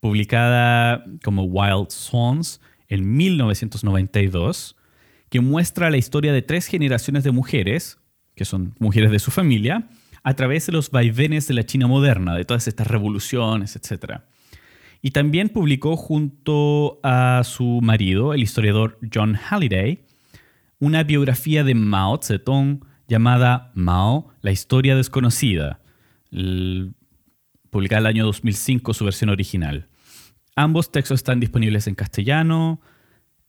publicada 0.00 1.04
como 1.22 1.44
Wild 1.44 1.90
Swans 1.90 2.60
en 2.88 3.16
1992, 3.16 4.76
que 5.28 5.40
muestra 5.40 5.90
la 5.90 5.96
historia 5.96 6.32
de 6.32 6.42
tres 6.42 6.66
generaciones 6.66 7.24
de 7.24 7.32
mujeres, 7.32 7.97
que 8.38 8.46
son 8.46 8.74
mujeres 8.78 9.10
de 9.10 9.18
su 9.18 9.30
familia, 9.30 9.88
a 10.22 10.34
través 10.34 10.66
de 10.66 10.72
los 10.72 10.90
vaivenes 10.90 11.46
de 11.48 11.54
la 11.54 11.64
China 11.64 11.86
moderna, 11.86 12.34
de 12.34 12.44
todas 12.44 12.66
estas 12.68 12.86
revoluciones, 12.86 13.76
etc. 13.76 14.20
Y 15.02 15.10
también 15.10 15.50
publicó 15.50 15.96
junto 15.96 17.00
a 17.02 17.42
su 17.44 17.80
marido, 17.82 18.32
el 18.32 18.42
historiador 18.42 18.98
John 19.12 19.34
Halliday, 19.34 20.04
una 20.80 21.02
biografía 21.02 21.64
de 21.64 21.74
Mao 21.74 22.20
Zedong 22.22 22.84
llamada 23.08 23.72
Mao, 23.74 24.28
la 24.42 24.50
historia 24.50 24.96
desconocida, 24.96 25.80
publicada 26.30 28.00
el 28.00 28.06
año 28.06 28.24
2005, 28.24 28.94
su 28.94 29.04
versión 29.04 29.30
original. 29.30 29.88
Ambos 30.56 30.90
textos 30.90 31.16
están 31.16 31.40
disponibles 31.40 31.86
en 31.86 31.94
castellano, 31.94 32.80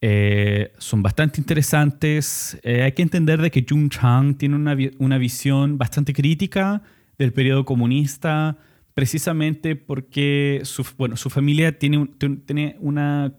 eh, 0.01 0.71
son 0.77 1.01
bastante 1.03 1.41
interesantes. 1.41 2.57
Eh, 2.63 2.83
hay 2.83 2.91
que 2.93 3.01
entender 3.01 3.41
de 3.41 3.51
que 3.51 3.65
Jung 3.67 3.89
Chang 3.89 4.35
tiene 4.35 4.55
una, 4.55 5.17
visión 5.17 5.77
bastante 5.77 6.13
crítica 6.13 6.81
del 7.17 7.33
periodo 7.33 7.65
comunista, 7.65 8.57
precisamente 8.93 9.75
porque 9.75 10.61
su, 10.63 10.85
bueno, 10.97 11.17
su 11.17 11.29
familia 11.29 11.77
tiene, 11.77 12.07
tiene 12.45 12.77
una 12.79 13.33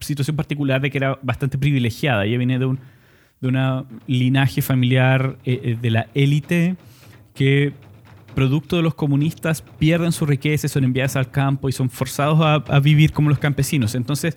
situación 0.00 0.36
particular 0.36 0.80
de 0.80 0.90
que 0.90 0.98
era 0.98 1.18
bastante 1.22 1.58
privilegiada. 1.58 2.24
Ella 2.24 2.38
viene 2.38 2.58
de 2.58 2.66
un, 2.66 2.78
de 3.40 3.48
un 3.48 3.86
linaje 4.06 4.62
familiar 4.62 5.38
eh, 5.44 5.60
eh, 5.62 5.78
de 5.80 5.90
la 5.90 6.08
élite 6.14 6.76
que 7.34 7.72
producto 8.36 8.76
de 8.76 8.82
los 8.82 8.94
comunistas 8.94 9.62
pierden 9.62 10.12
su 10.12 10.26
riqueza, 10.26 10.68
son 10.68 10.84
enviadas 10.84 11.16
al 11.16 11.30
campo 11.30 11.70
y 11.70 11.72
son 11.72 11.88
forzados 11.88 12.38
a, 12.42 12.78
vivir 12.80 13.12
como 13.12 13.30
los 13.30 13.38
campesinos. 13.38 13.94
Entonces 13.94 14.36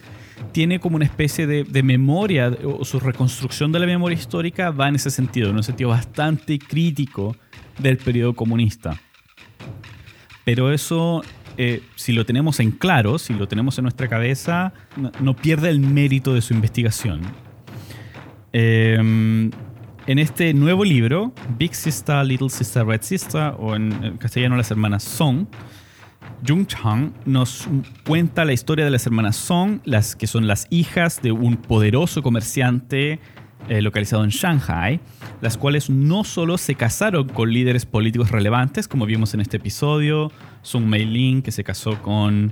tiene 0.53 0.79
como 0.79 0.95
una 0.95 1.03
especie 1.03 1.45
de, 1.45 1.83
memoria 1.83 2.57
o 2.63 2.85
su 2.85 2.99
reconstrucción 3.01 3.73
de 3.73 3.79
la 3.79 3.85
memoria 3.85 4.17
histórica 4.17 4.71
va 4.71 4.87
en 4.87 4.95
ese 4.95 5.11
sentido, 5.11 5.49
en 5.49 5.57
un 5.57 5.63
sentido 5.63 5.89
bastante 5.89 6.57
crítico 6.57 7.35
del 7.77 7.97
periodo 7.97 8.33
comunista. 8.33 8.99
Pero 10.45 10.71
eso, 10.71 11.21
eh, 11.57 11.83
si 11.95 12.13
lo 12.13 12.25
tenemos 12.25 12.61
en 12.61 12.71
claro, 12.71 13.19
si 13.19 13.33
lo 13.33 13.49
tenemos 13.49 13.77
en 13.77 13.83
nuestra 13.83 14.07
cabeza, 14.07 14.71
no 15.19 15.35
pierde 15.35 15.69
el 15.69 15.81
mérito 15.81 16.33
de 16.33 16.41
su 16.41 16.53
investigación. 16.53 17.21
Em, 18.53 19.51
en 20.09 20.17
este 20.17 20.55
nuevo 20.55 20.83
libro, 20.83 21.33
Big 21.59 21.75
Sister, 21.75 22.25
Little 22.25 22.49
Sister, 22.49 22.83
Red 22.83 23.03
Sister, 23.03 23.53
o 23.59 23.75
en, 23.75 24.17
castellano 24.17 24.57
las 24.57 24.71
hermanas 24.71 25.03
Song, 25.03 25.45
Jung 26.47 26.65
Chang 26.65 27.13
nos 27.25 27.69
cuenta 28.07 28.43
la 28.43 28.53
historia 28.53 28.83
de 28.85 28.89
las 28.89 29.05
hermanas 29.05 29.35
Song, 29.35 29.81
las 29.85 30.15
que 30.15 30.25
son 30.25 30.47
las 30.47 30.65
hijas 30.71 31.21
de 31.21 31.31
un 31.31 31.57
poderoso 31.57 32.23
comerciante 32.23 33.19
eh, 33.67 33.83
localizado 33.83 34.23
en 34.23 34.31
Shanghai, 34.31 34.99
las 35.41 35.57
cuales 35.57 35.91
no 35.91 36.23
solo 36.23 36.57
se 36.57 36.73
casaron 36.73 37.29
con 37.29 37.53
líderes 37.53 37.85
políticos 37.85 38.31
relevantes, 38.31 38.87
como 38.87 39.05
vimos 39.05 39.35
en 39.35 39.41
este 39.41 39.57
episodio, 39.57 40.31
Sung 40.63 40.85
Mei-lin, 40.85 41.43
que 41.43 41.51
se 41.51 41.63
casó 41.63 42.01
con 42.01 42.51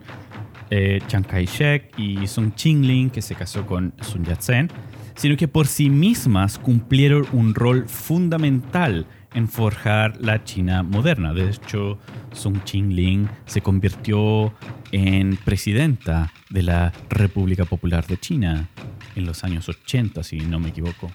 eh, 0.69 0.99
Chiang 1.07 1.23
Kai-shek, 1.23 1.97
y 1.97 2.27
Sung 2.27 2.53
Ching-lin, 2.53 3.09
que 3.09 3.23
se 3.23 3.33
casó 3.33 3.65
con 3.65 3.95
Sun 4.01 4.25
Yat-sen, 4.25 4.69
sino 5.17 5.35
que 5.35 5.47
por 5.47 5.67
sí 5.67 5.89
mismas 5.89 6.57
cumplieron 6.57 7.27
un 7.33 7.53
rol 7.53 7.89
fundamental 7.89 9.05
en 9.33 9.49
forjar 9.49 10.15
la 10.21 10.43
China 10.43 10.83
moderna. 10.83 11.33
De 11.33 11.49
hecho, 11.49 11.97
Sung 12.31 12.63
Ching-ling 12.63 13.27
se 13.45 13.61
convirtió 13.61 14.53
en 14.91 15.35
presidenta 15.37 16.31
de 16.49 16.63
la 16.63 16.93
República 17.09 17.65
Popular 17.65 18.07
de 18.07 18.17
China 18.17 18.69
en 19.15 19.25
los 19.25 19.43
años 19.43 19.67
80, 19.67 20.23
si 20.23 20.37
no 20.37 20.59
me 20.59 20.69
equivoco. 20.69 21.11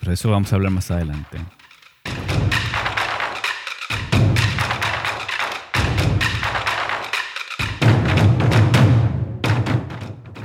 Pero 0.00 0.10
de 0.10 0.14
eso 0.14 0.30
vamos 0.30 0.52
a 0.52 0.56
hablar 0.56 0.72
más 0.72 0.90
adelante. 0.90 1.38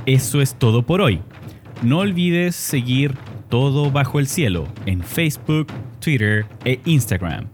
Eso 0.06 0.40
es 0.40 0.58
todo 0.58 0.82
por 0.82 1.02
hoy. 1.02 1.20
No 1.82 2.00
olvides 2.00 2.56
seguir 2.56 3.14
Todo 3.48 3.90
Bajo 3.90 4.18
el 4.18 4.26
Cielo 4.26 4.68
en 4.84 5.02
Facebook, 5.02 5.68
Twitter 5.98 6.44
e 6.66 6.78
Instagram. 6.84 7.46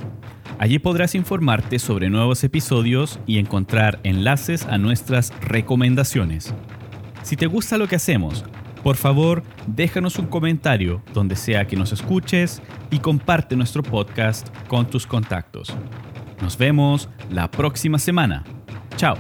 Allí 0.59 0.81
podrás 0.81 1.15
informarte 1.15 1.79
sobre 1.79 2.11
nuevos 2.11 2.43
episodios 2.43 3.21
y 3.27 3.39
encontrar 3.39 4.01
enlaces 4.03 4.67
a 4.67 4.79
nuestras 4.79 5.33
recomendaciones. 5.43 6.53
Si 7.23 7.37
te 7.37 7.47
gusta 7.47 7.79
lo 7.79 7.87
que 7.87 7.97
hacemos, 7.97 8.45
por 8.83 8.97
favor 8.97 9.45
déjanos 9.69 10.19
un 10.19 10.27
comentario 10.27 11.03
donde 11.15 11.37
sea 11.37 11.69
que 11.69 11.77
nos 11.77 11.93
escuches 11.93 12.63
y 12.91 12.99
comparte 12.99 13.55
nuestro 13.55 13.85
podcast 13.85 14.49
con 14.67 14.91
tus 14.91 15.07
contactos. 15.07 15.73
Nos 16.43 16.59
vemos 16.59 17.09
la 17.31 17.49
próxima 17.49 18.01
semana. 18.01 18.43
Chao. 18.97 19.17